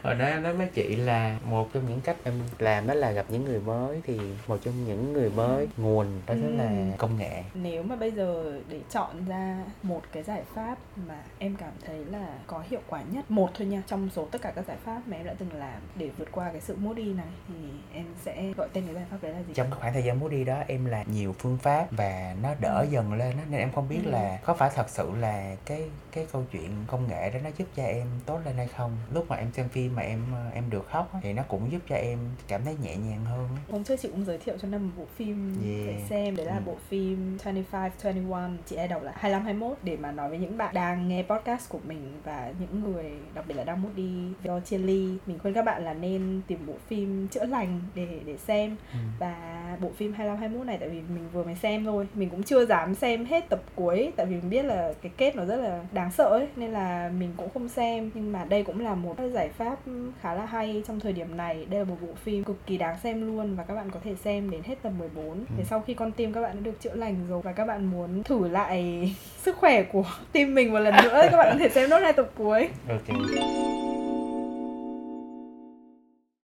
hồi 0.05 0.15
nãy 0.15 0.31
em 0.33 0.43
nói 0.43 0.53
với 0.53 0.69
chị 0.75 0.97
là 0.97 1.39
một 1.45 1.69
trong 1.73 1.89
những 1.89 2.01
cách 2.01 2.17
em 2.25 2.35
làm 2.59 2.87
đó 2.87 2.95
là 2.95 3.11
gặp 3.11 3.27
những 3.29 3.45
người 3.45 3.61
mới 3.61 4.01
thì 4.05 4.21
một 4.47 4.59
trong 4.65 4.85
những 4.87 5.13
người 5.13 5.31
mới 5.31 5.69
nguồn 5.77 6.07
đó 6.27 6.35
chính 6.35 6.59
là 6.59 6.65
Ừ. 6.65 6.97
công 6.99 7.17
nghệ 7.19 7.43
nếu 7.55 7.83
mà 7.83 7.97
bây 7.97 8.11
giờ 8.11 8.61
để 8.69 8.81
chọn 8.91 9.25
ra 9.29 9.59
một 9.83 10.03
cái 10.13 10.23
giải 10.23 10.43
pháp 10.55 10.79
mà 11.09 11.23
em 11.39 11.57
cảm 11.57 11.73
thấy 11.87 12.05
là 12.05 12.29
có 12.47 12.63
hiệu 12.71 12.81
quả 12.89 13.03
nhất 13.11 13.31
một 13.31 13.51
thôi 13.55 13.67
nha 13.67 13.83
trong 13.87 14.09
số 14.11 14.25
tất 14.31 14.43
cả 14.43 14.51
các 14.57 14.65
giải 14.69 14.77
pháp 14.85 15.01
mà 15.07 15.17
em 15.17 15.27
đã 15.27 15.35
từng 15.39 15.53
làm 15.53 15.81
để 15.97 16.11
vượt 16.19 16.29
qua 16.33 16.49
cái 16.53 16.61
sự 16.61 16.77
moody 16.77 17.13
này 17.13 17.27
thì 17.49 17.55
em 17.95 18.05
sẽ 18.25 18.53
gọi 18.57 18.69
tên 18.73 18.85
cái 18.87 18.95
giải 18.95 19.05
pháp 19.11 19.17
đấy 19.23 19.33
là 19.33 19.39
gì 19.39 19.55
trong 19.55 19.67
khoảng 19.71 19.93
thời 19.93 20.03
gian 20.03 20.21
muốn 20.21 20.31
đi 20.31 20.45
đó 20.45 20.63
em 20.67 20.85
làm 20.85 21.13
nhiều 21.13 21.35
phương 21.39 21.59
pháp 21.59 21.87
và 21.91 22.35
nó 22.43 22.55
đỡ 22.61 22.79
Ừ. 22.81 22.87
dần 22.91 23.13
lên 23.13 23.37
đó, 23.37 23.43
nên 23.51 23.61
em 23.61 23.73
không 23.75 23.89
biết 23.89 24.01
Ừ. 24.05 24.11
là 24.11 24.39
có 24.45 24.55
phải 24.55 24.71
thật 24.75 24.89
sự 24.91 25.11
là 25.21 25.57
cái 25.67 25.83
cái 26.13 26.27
câu 26.33 26.45
chuyện 26.53 26.71
công 26.87 27.09
nghệ 27.09 27.31
đó 27.31 27.39
nó 27.45 27.51
giúp 27.59 27.69
cho 27.77 27.83
em 27.83 28.07
tốt 28.27 28.41
lên 28.45 28.57
hay 28.57 28.67
không 28.69 28.97
lúc 29.13 29.25
mà 29.29 29.37
em 29.37 29.53
xem 29.53 29.69
phim 29.69 29.94
mà 29.97 30.03
em 30.03 30.21
ờ, 30.33 30.51
em 30.55 30.71
được 30.71 30.87
khóc 30.91 31.11
á, 31.13 31.21
thì 31.23 31.33
nó 31.33 31.43
cũng 31.49 31.73
giúp 31.73 31.79
cho 31.89 31.95
em 31.97 32.19
cảm 32.49 32.65
thấy 32.65 32.77
nhẹ 32.83 32.97
nhàng 32.97 33.25
hơn 33.25 33.49
hôm 33.71 33.85
trước 33.85 33.97
chị 34.01 34.09
cũng 34.09 34.25
giới 34.25 34.39
thiệu 34.39 34.57
cho 34.63 34.69
năm 34.69 34.87
một 34.87 34.93
bộ 34.99 35.05
phim 35.17 35.55
Yeah. 35.65 35.87
để 35.87 36.05
xem 36.09 36.37
đấy 36.37 36.47
là 36.47 36.55
Ừ. 36.55 36.61
bộ 36.67 36.77
phim 36.89 37.39
25 37.43 37.91
21 38.03 38.41
chị 38.67 38.77
hay 38.77 38.89
đọc 38.89 39.03
là 39.03 39.13
25 39.15 39.45
21 39.45 39.77
để 39.83 39.97
mà 39.97 40.13
nói 40.13 40.29
với 40.29 40.39
những 40.39 40.59
bạn 40.59 40.75
đang 40.75 41.09
nghe 41.09 41.23
podcast 41.23 41.69
của 41.69 41.79
mình 41.89 42.13
và 42.25 42.53
những 42.61 42.83
người 42.85 43.13
đặc 43.35 43.45
biệt 43.49 43.55
là 43.55 43.65
đang 43.65 43.83
moody 43.83 44.11
do 44.45 44.61
chia 44.61 44.79
ly 44.79 45.09
mình 45.27 45.39
khuyên 45.39 45.55
các 45.55 45.65
bạn 45.65 45.85
là 45.85 45.95
nên 45.95 46.41
tìm 46.47 46.59
bộ 46.67 46.75
phim 46.89 47.29
chữa 47.29 47.45
lành 47.45 47.81
để 47.95 48.21
để 48.27 48.37
xem 48.37 48.77
ừ. 48.93 48.99
và 49.19 49.35
bộ 49.81 49.91
phim 49.97 50.13
25 50.13 50.39
21 50.41 50.67
này 50.67 50.77
tại 50.81 50.89
vì 50.89 51.01
mình 51.01 51.29
vừa 51.33 51.45
mới 51.45 51.55
xem 51.55 51.85
thôi 51.85 52.09
mình 52.15 52.31
cũng 52.31 52.43
chưa 52.43 52.67
dám 52.67 52.95
xem 52.95 53.25
hết 53.25 53.49
tập 53.49 53.63
cuối 53.75 54.13
tại 54.17 54.27
vì 54.27 54.35
mình 54.37 54.51
biết 54.51 54.65
là 54.65 54.93
cái 55.03 55.13
kết 55.17 55.37
nó 55.37 55.45
rất 55.45 55.57
là 55.57 55.83
đáng 55.93 56.13
sợ 56.13 56.25
ấy 56.25 56.49
nên 56.57 56.71
là 56.71 57.11
mình 57.19 57.31
cũng 57.37 57.49
không 57.55 57.69
xem 57.69 58.11
nhưng 58.15 58.33
mà 58.33 58.45
đây 58.45 58.63
cũng 58.65 58.81
là 58.85 58.95
một 58.95 59.17
giải 59.33 59.49
pháp 59.49 59.84
khá 60.21 60.35
là 60.35 60.47
hay 60.47 60.83
trong 60.87 61.01
thời 61.01 61.13
điểm 61.13 61.37
này. 61.37 61.67
Đây 61.71 61.79
là 61.81 61.85
một 61.85 61.97
bộ 62.01 62.15
phim 62.15 62.45
cực 62.45 62.67
kỳ 62.67 62.77
đáng 62.77 62.97
xem 63.03 63.27
luôn 63.27 63.57
và 63.57 63.65
các 63.65 63.75
bạn 63.75 63.91
có 63.91 64.01
thể 64.05 64.15
xem 64.15 64.51
đến 64.51 64.63
hết 64.65 64.75
tập 64.83 64.93
14 64.99 65.45
để 65.59 65.65
sau 65.65 65.81
khi 65.81 65.95
con 65.95 66.13
tim 66.13 66.33
các 66.33 66.41
bạn 66.41 66.57
đã 66.57 66.61
được 66.61 66.81
chữa 66.81 66.95
lành 66.95 67.17
rồi 67.29 67.43
và 67.43 67.53
các 67.53 67.65
bạn 67.65 67.87
muốn 67.87 68.23
thử 68.23 68.49
lại 68.49 69.13
sức 69.43 69.57
khỏe 69.57 69.83
của 69.83 70.05
tim 70.33 70.55
mình 70.55 70.73
một 70.73 70.79
lần 70.79 70.95
nữa 71.03 71.23
các 71.31 71.37
bạn 71.37 71.49
có 71.53 71.59
thể 71.59 71.69
xem 71.69 71.91
nốt 71.91 71.99
hai 71.99 72.13
tập 72.13 72.31
cuối. 72.37 72.69
Ok. 72.89 73.17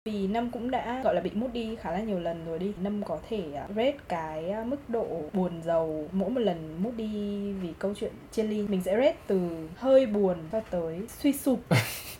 Vì 0.06 0.28
Năm 0.28 0.50
cũng 0.52 0.72
đã 0.72 1.02
gọi 1.04 1.16
là 1.16 1.22
bị 1.22 1.32
mút 1.34 1.54
đi 1.54 1.76
khá 1.82 1.92
là 1.92 2.00
nhiều 2.00 2.20
lần 2.20 2.46
rồi 2.46 2.60
đi. 2.60 2.74
Năm 2.82 3.04
có 3.04 3.20
thể 3.30 3.44
à, 3.56 3.68
rate 3.68 3.98
cái 4.08 4.50
à, 4.52 4.64
mức 4.64 4.90
độ 4.90 5.22
buồn 5.34 5.62
giàu 5.64 6.06
mỗi 6.12 6.30
một 6.30 6.40
lần 6.40 6.78
mút 6.84 6.92
đi 6.98 7.52
vì 7.52 7.70
câu 7.80 7.94
chuyện 8.00 8.12
chia 8.32 8.44
ly. 8.44 8.68
Mình 8.68 8.82
sẽ 8.82 8.96
rate 8.96 9.16
từ 9.28 9.68
hơi 9.76 10.06
buồn 10.06 10.38
cho 10.52 10.60
tới 10.60 11.02
suy 11.20 11.34
sụp 11.34 11.60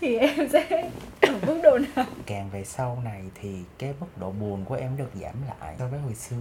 Thì 0.00 0.16
em 0.16 0.48
sẽ 0.48 0.66
ở 0.70 1.07
mức 1.48 1.60
độ 1.62 1.78
nào? 1.78 2.06
càng 2.26 2.50
về 2.50 2.64
sau 2.64 2.98
này 3.04 3.22
thì 3.34 3.58
cái 3.78 3.94
mức 4.00 4.06
độ 4.16 4.30
buồn 4.30 4.64
của 4.64 4.74
em 4.74 4.96
được 4.96 5.10
giảm 5.14 5.34
lại. 5.48 5.76
So 5.78 5.86
với 5.88 6.00
hồi 6.00 6.14
xưa 6.14 6.36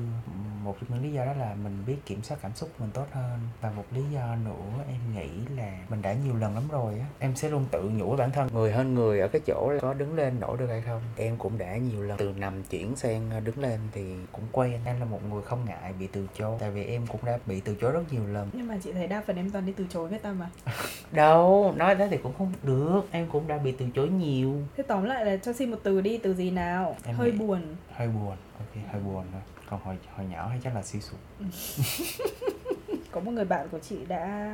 một 0.64 0.76
trong 0.80 0.90
những 0.90 1.04
lý 1.04 1.14
do 1.14 1.26
đó 1.26 1.34
là 1.34 1.56
mình 1.64 1.84
biết 1.88 1.96
kiểm 2.06 2.24
soát 2.24 2.38
cảm 2.42 2.56
xúc 2.56 2.70
mình 2.80 2.90
tốt 2.94 3.06
hơn. 3.12 3.40
Và 3.62 3.72
một 3.72 3.86
lý 3.92 4.02
do 4.14 4.36
nữa 4.46 4.84
em 4.88 5.00
nghĩ 5.16 5.56
là 5.58 5.78
mình 5.90 6.02
đã 6.02 6.14
nhiều 6.14 6.36
lần 6.36 6.56
lắm 6.56 6.64
rồi 6.72 7.00
á. 7.00 7.06
Em 7.20 7.36
sẽ 7.36 7.50
luôn 7.50 7.66
tự 7.72 7.90
nhủ 7.90 8.08
với 8.08 8.18
bản 8.18 8.32
thân 8.32 8.50
người 8.54 8.72
hơn 8.72 8.94
người 8.94 9.20
ở 9.20 9.28
cái 9.28 9.42
chỗ 9.46 9.74
có 9.82 9.94
đứng 9.94 10.16
lên 10.16 10.40
nổi 10.40 10.58
được 10.58 10.68
hay 10.68 10.82
không? 10.82 11.02
Em 11.16 11.38
cũng 11.38 11.58
đã 11.58 11.78
nhiều 11.78 12.02
lần 12.02 12.18
từ 12.18 12.34
nằm 12.38 12.64
chuyển 12.64 12.96
sang 12.96 13.32
đứng 13.44 13.60
lên 13.60 13.80
thì 13.92 14.16
cũng 14.32 14.44
quen. 14.52 14.80
Em 14.86 15.00
là 15.00 15.06
một 15.06 15.20
người 15.30 15.42
không 15.42 15.66
ngại 15.66 15.94
bị 16.00 16.08
từ 16.08 16.28
chối 16.38 16.58
tại 16.60 16.72
vì 16.72 16.84
em 16.84 17.08
cũng 17.08 17.26
đã 17.26 17.40
bị 17.46 17.62
từ 17.62 17.76
chối 17.82 17.92
rất 17.92 18.04
nhiều 18.12 18.28
lần. 18.28 18.50
Nhưng 18.54 18.68
mà 18.68 18.78
chị 18.84 18.92
thấy 18.94 19.08
đa 19.08 19.24
phần 19.28 19.36
em 19.36 19.50
toàn 19.52 19.66
đi 19.66 19.74
từ 19.78 19.86
chối 19.90 20.10
với 20.10 20.20
tâm 20.20 20.40
mà. 20.40 20.50
Đâu 21.12 21.74
nói 21.78 21.96
thế 21.96 22.08
thì 22.12 22.18
cũng 22.18 22.34
không 22.38 22.54
được. 22.64 23.02
Em 23.12 23.28
cũng 23.32 23.48
đã 23.48 23.58
bị 23.58 23.72
từ 23.72 23.86
chối 23.96 24.10
nhiều. 24.10 24.56
Thế 24.78 24.84
tóm 24.98 25.06
lại 25.06 25.26
là 25.26 25.38
cho 25.38 25.54
xin 25.54 25.72
một 25.72 25.78
từ 25.84 26.02
đi 26.02 26.18
từ 26.18 26.34
gì 26.34 26.52
nào? 26.52 26.96
Em 27.06 27.16
hơi 27.16 27.32
nghĩ- 27.32 27.38
buồn. 27.38 27.62
hơi 27.94 28.08
buồn 28.08 28.36
ok 28.60 28.84
hơi 28.92 29.02
buồn 29.02 29.24
thôi. 29.32 29.42
Còn 29.70 29.80
hồi 29.84 29.98
hồi 30.16 30.26
nhỏ 30.32 30.48
hay 30.48 30.60
chắc 30.64 30.76
là 30.76 30.84
suy 30.84 31.00
sụp. 31.02 31.20
Có 33.12 33.20
một 33.20 33.32
người 33.32 33.46
bạn 33.46 33.68
của 33.72 33.80
chị 33.80 33.96
đã 34.08 34.52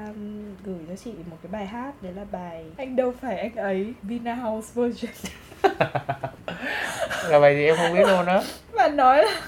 gửi 0.64 0.80
cho 0.90 0.96
chị 0.96 1.12
một 1.30 1.38
cái 1.44 1.52
bài 1.52 1.66
hát 1.66 2.04
đấy 2.04 2.14
là 2.14 2.26
bài 2.32 2.66
anh 2.78 2.96
đâu 2.96 3.14
phải 3.22 3.38
anh 3.40 3.56
ấy 3.56 3.94
Vina 4.02 4.34
House 4.34 4.72
version 4.76 5.12
là 7.30 7.40
bài 7.40 7.56
gì 7.56 7.66
em 7.66 7.76
không 7.78 7.94
biết 7.94 8.08
luôn 8.08 8.26
đó 8.26 8.44
và 8.72 8.88
nói 8.96 9.18
là 9.18 9.42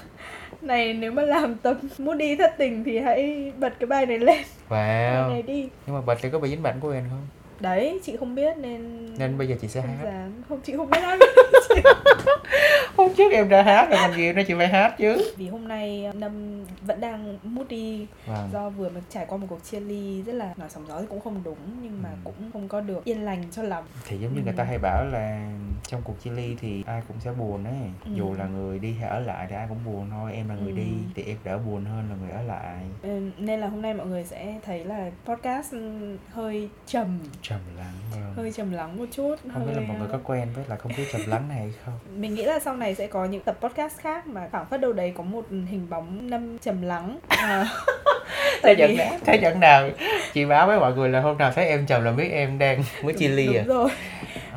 này 0.60 0.94
nếu 0.94 1.12
mà 1.12 1.22
làm 1.22 1.54
tâm 1.54 1.76
moody 1.98 2.36
thất 2.36 2.54
tình 2.58 2.84
thì 2.84 2.98
hãy 2.98 3.52
bật 3.58 3.72
cái 3.80 3.86
bài 3.86 4.06
này 4.06 4.18
lên. 4.18 4.44
Bài 4.68 5.12
wow 5.14 5.28
này 5.28 5.42
đi. 5.42 5.68
Nhưng 5.86 5.94
mà 5.96 6.00
bật 6.00 6.18
thì 6.22 6.30
có 6.30 6.38
bị 6.38 6.48
dính 6.48 6.62
bảnh 6.62 6.80
của 6.80 6.90
em 6.90 7.04
không 7.10 7.26
đấy 7.60 8.00
chị 8.04 8.16
không 8.16 8.34
biết 8.34 8.56
nên 8.58 9.06
nên 9.18 9.38
bây 9.38 9.48
giờ 9.48 9.56
chị 9.60 9.68
sẽ 9.68 9.80
hát. 9.80 9.96
dám. 10.04 10.42
Không 10.48 10.60
chị 10.64 10.72
không 10.76 10.90
biết 10.90 10.98
hát. 11.02 11.18
Hôm 12.96 13.14
trước 13.16 13.32
em 13.32 13.48
đã 13.48 13.62
hát 13.62 13.86
rồi 13.90 13.98
còn 14.02 14.16
gì 14.16 14.32
nữa 14.32 14.42
chị 14.48 14.54
phải 14.58 14.68
hát 14.68 14.94
chứ. 14.98 15.32
Vì 15.36 15.48
hôm 15.48 15.68
nay 15.68 16.10
Nâm 16.14 16.64
vẫn 16.82 17.00
đang 17.00 17.38
moody 17.42 18.06
vâng. 18.26 18.48
Do 18.52 18.68
vừa 18.70 18.88
mới 18.88 19.02
trải 19.10 19.26
qua 19.28 19.38
một 19.38 19.46
cuộc 19.50 19.64
chia 19.70 19.80
ly 19.80 20.22
rất 20.22 20.32
là 20.32 20.54
nói 20.56 20.68
sóng 20.70 20.84
gió 20.88 21.00
thì 21.00 21.06
cũng 21.08 21.20
không 21.20 21.40
đúng 21.44 21.56
nhưng 21.82 22.02
mà 22.02 22.08
Ừ. 22.10 22.16
cũng 22.24 22.50
không 22.52 22.68
có 22.68 22.80
được 22.80 23.04
yên 23.04 23.24
lành 23.24 23.42
cho 23.52 23.62
lắm. 23.62 23.84
Thì 24.08 24.18
giống 24.18 24.34
như 24.34 24.40
người 24.44 24.52
ta 24.56 24.64
hay 24.64 24.78
bảo 24.78 25.04
là 25.04 25.48
trong 25.88 26.02
cuộc 26.04 26.22
chia 26.24 26.30
ly 26.30 26.56
thì 26.60 26.84
ai 26.86 27.02
cũng 27.08 27.16
sẽ 27.20 27.32
buồn 27.32 27.64
ấy. 27.64 27.74
Ừ. 28.04 28.10
dù 28.14 28.34
là 28.38 28.44
người 28.44 28.78
đi 28.78 28.94
hay 29.00 29.08
ở 29.10 29.20
lại 29.20 29.46
thì 29.50 29.56
ai 29.56 29.66
cũng 29.68 29.78
buồn 29.84 30.06
thôi 30.10 30.32
em 30.34 30.48
là 30.48 30.54
người 30.54 30.72
Ừ. 30.72 30.76
đi 30.76 30.86
thì 31.14 31.22
em 31.26 31.36
đỡ 31.44 31.58
buồn 31.58 31.84
hơn 31.84 32.04
là 32.10 32.16
người 32.20 32.30
ở 32.30 32.42
lại. 32.42 32.74
Ừ, 33.02 33.30
nên 33.38 33.60
là 33.60 33.66
hôm 33.68 33.82
nay 33.82 33.94
mọi 33.94 34.06
người 34.06 34.24
sẽ 34.24 34.54
thấy 34.64 34.84
là 34.84 35.10
podcast 35.24 35.74
hơi 36.32 36.68
trầm. 36.86 37.18
Trầm 37.42 37.58
lắng 37.78 37.92
vâng. 38.12 38.32
hơi 38.36 38.52
trầm 38.52 38.72
lắng 38.72 38.96
một 38.98 39.04
chút 39.12 39.34
không 39.52 39.66
biết 39.66 39.72
là 39.72 39.78
hơi, 39.78 39.86
mọi 39.88 39.98
người 39.98 40.08
có 40.08 40.12
ờ, 40.12 40.20
quen 40.24 40.48
với 40.54 40.64
là 40.68 40.76
không 40.76 40.92
khí 40.92 41.04
trầm 41.12 41.20
lắng 41.26 41.48
này 41.48 41.58
hay 41.58 41.72
không? 41.84 41.94
Mình 42.20 42.34
nghĩ 42.34 42.44
là 42.44 42.58
sau 42.58 42.76
này 42.76 42.94
sẽ 42.94 43.06
có 43.06 43.24
những 43.24 43.42
tập 43.42 43.58
podcast 43.60 43.98
khác 43.98 44.26
mà 44.26 44.48
phảng 44.52 44.66
phất 44.66 44.80
đâu 44.80 44.92
đấy 44.92 45.12
có 45.16 45.22
một 45.22 45.46
hình 45.50 45.86
bóng 45.90 46.30
nâm 46.30 46.58
trầm 46.58 46.82
lắng. 46.82 47.18
À, 47.28 47.66
thế 48.62 48.74
vì- 48.88 48.96
nào 48.96 49.18
thế 49.24 49.36
dẫn 49.42 49.60
nào? 49.60 49.88
Chị 50.32 50.44
báo 50.44 50.66
với 50.66 50.80
mọi 50.80 50.94
người 50.94 51.08
là 51.08 51.20
hôm 51.20 51.38
nào 51.38 51.52
thấy 51.54 51.66
em 51.66 51.86
trầm 51.86 52.04
là 52.04 52.12
biết 52.12 52.28
em 52.28 52.58
đang 52.58 52.82
mới 53.02 53.12
chia 53.14 53.28
ly 53.28 53.46
đúng 53.46 53.56
à 53.56 53.62
rồi 53.66 53.90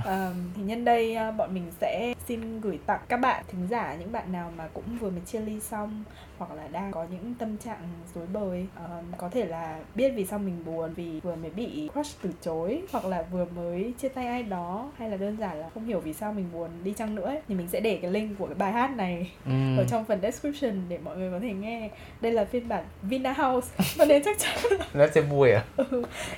À, 0.05 0.31
thì 0.55 0.61
nhân 0.63 0.85
đây 0.85 1.15
à, 1.15 1.31
bọn 1.31 1.53
mình 1.53 1.71
sẽ 1.81 2.13
xin 2.27 2.61
gửi 2.61 2.79
tặng 2.85 2.99
các 3.07 3.17
bạn 3.17 3.43
thính 3.47 3.67
giả 3.69 3.95
những 3.99 4.11
bạn 4.11 4.31
nào 4.31 4.51
mà 4.57 4.67
cũng 4.73 4.97
vừa 4.99 5.09
mới 5.09 5.21
chia 5.25 5.39
ly 5.39 5.59
xong 5.59 6.03
hoặc 6.37 6.51
là 6.51 6.67
đang 6.67 6.91
có 6.91 7.05
những 7.11 7.33
tâm 7.39 7.57
trạng 7.57 7.81
rối 8.15 8.25
bời 8.33 8.67
Ờ, 8.75 8.89
có 9.17 9.29
thể 9.29 9.45
là 9.45 9.79
biết 9.95 10.09
vì 10.15 10.25
sao 10.25 10.39
mình 10.39 10.65
buồn 10.65 10.93
vì 10.93 11.19
vừa 11.19 11.35
mới 11.35 11.49
bị 11.49 11.89
crush 11.93 12.21
từ 12.21 12.29
chối 12.41 12.81
hoặc 12.91 13.05
là 13.05 13.23
vừa 13.31 13.45
mới 13.55 13.93
chia 14.01 14.09
tay 14.09 14.27
ai 14.27 14.43
đó 14.43 14.91
hay 14.97 15.09
là 15.09 15.17
đơn 15.17 15.37
giản 15.39 15.57
là 15.57 15.69
không 15.73 15.85
hiểu 15.85 15.99
vì 15.99 16.13
sao 16.13 16.33
mình 16.33 16.45
buồn 16.53 16.69
đi 16.83 16.93
chăng 16.93 17.15
nữa 17.15 17.25
ấy. 17.25 17.41
thì 17.47 17.55
mình 17.55 17.67
sẽ 17.67 17.79
để 17.79 17.99
cái 18.01 18.11
link 18.11 18.39
của 18.39 18.45
cái 18.45 18.55
bài 18.55 18.71
hát 18.71 18.97
này 18.97 19.31
ừ. 19.45 19.77
ở 19.77 19.85
trong 19.89 20.05
phần 20.05 20.19
description 20.21 20.81
để 20.89 20.97
mọi 20.97 21.17
người 21.17 21.31
có 21.31 21.39
thể 21.39 21.53
nghe 21.53 21.89
đây 22.21 22.31
là 22.31 22.45
phiên 22.45 22.67
bản 22.67 22.83
Vina 23.01 23.33
House 23.33 23.67
và 23.97 24.05
nên 24.05 24.23
chắc 24.23 24.37
chắn 24.39 24.79
nó 24.93 25.07
sẽ 25.13 25.21
vui 25.21 25.51
à 25.51 25.63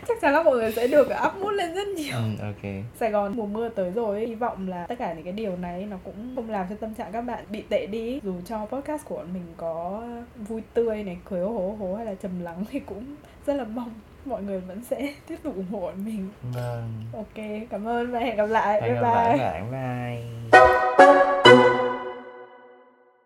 chắc 0.07 0.21
chắn 0.21 0.33
là 0.33 0.43
mọi 0.43 0.55
người 0.55 0.71
sẽ 0.71 0.87
được 0.87 1.07
up 1.27 1.35
mood 1.35 1.55
lên 1.55 1.75
rất 1.75 1.87
nhiều 1.87 2.15
ừ, 2.15 2.45
ok 2.45 2.71
Sài 2.99 3.11
Gòn 3.11 3.33
mùa 3.37 3.45
mưa 3.53 3.69
tới 3.69 3.91
rồi 3.91 4.17
ấy. 4.17 4.27
hy 4.27 4.35
vọng 4.35 4.69
là 4.69 4.85
tất 4.87 4.95
cả 4.99 5.13
những 5.13 5.23
cái 5.23 5.33
điều 5.33 5.57
này 5.57 5.85
nó 5.85 5.97
cũng 6.03 6.35
không 6.35 6.49
làm 6.49 6.65
cho 6.69 6.75
tâm 6.79 6.93
trạng 6.93 7.11
các 7.11 7.21
bạn 7.21 7.43
bị 7.49 7.63
tệ 7.69 7.85
đi 7.85 8.19
dù 8.23 8.33
cho 8.45 8.65
podcast 8.65 9.05
của 9.05 9.15
bọn 9.15 9.33
mình 9.33 9.45
có 9.57 10.03
vui 10.35 10.61
tươi 10.73 11.03
này 11.03 11.17
cười 11.25 11.41
hố 11.41 11.75
hố 11.79 11.95
hay 11.95 12.05
là 12.05 12.15
trầm 12.15 12.43
lắng 12.43 12.63
thì 12.71 12.79
cũng 12.79 13.15
rất 13.45 13.53
là 13.53 13.63
mong 13.63 13.91
mọi 14.25 14.43
người 14.43 14.59
vẫn 14.59 14.83
sẽ 14.83 15.13
tiếp 15.27 15.37
tục 15.43 15.55
ủng 15.55 15.71
hộ 15.71 15.79
bọn 15.79 16.05
mình. 16.05 16.29
Vâng. 16.53 16.91
Ok 17.13 17.45
cảm 17.69 17.87
ơn 17.87 18.11
và 18.11 18.19
hẹn 18.19 18.37
gặp 18.37 18.45
lại. 18.45 18.81
Hẹn 18.81 18.93
bye 18.93 19.01
gặp 19.01 19.13
lại 19.13 19.37
bye. 19.37 19.37
các 19.39 19.71
bạn. 19.71 20.51
Bye 20.97 21.30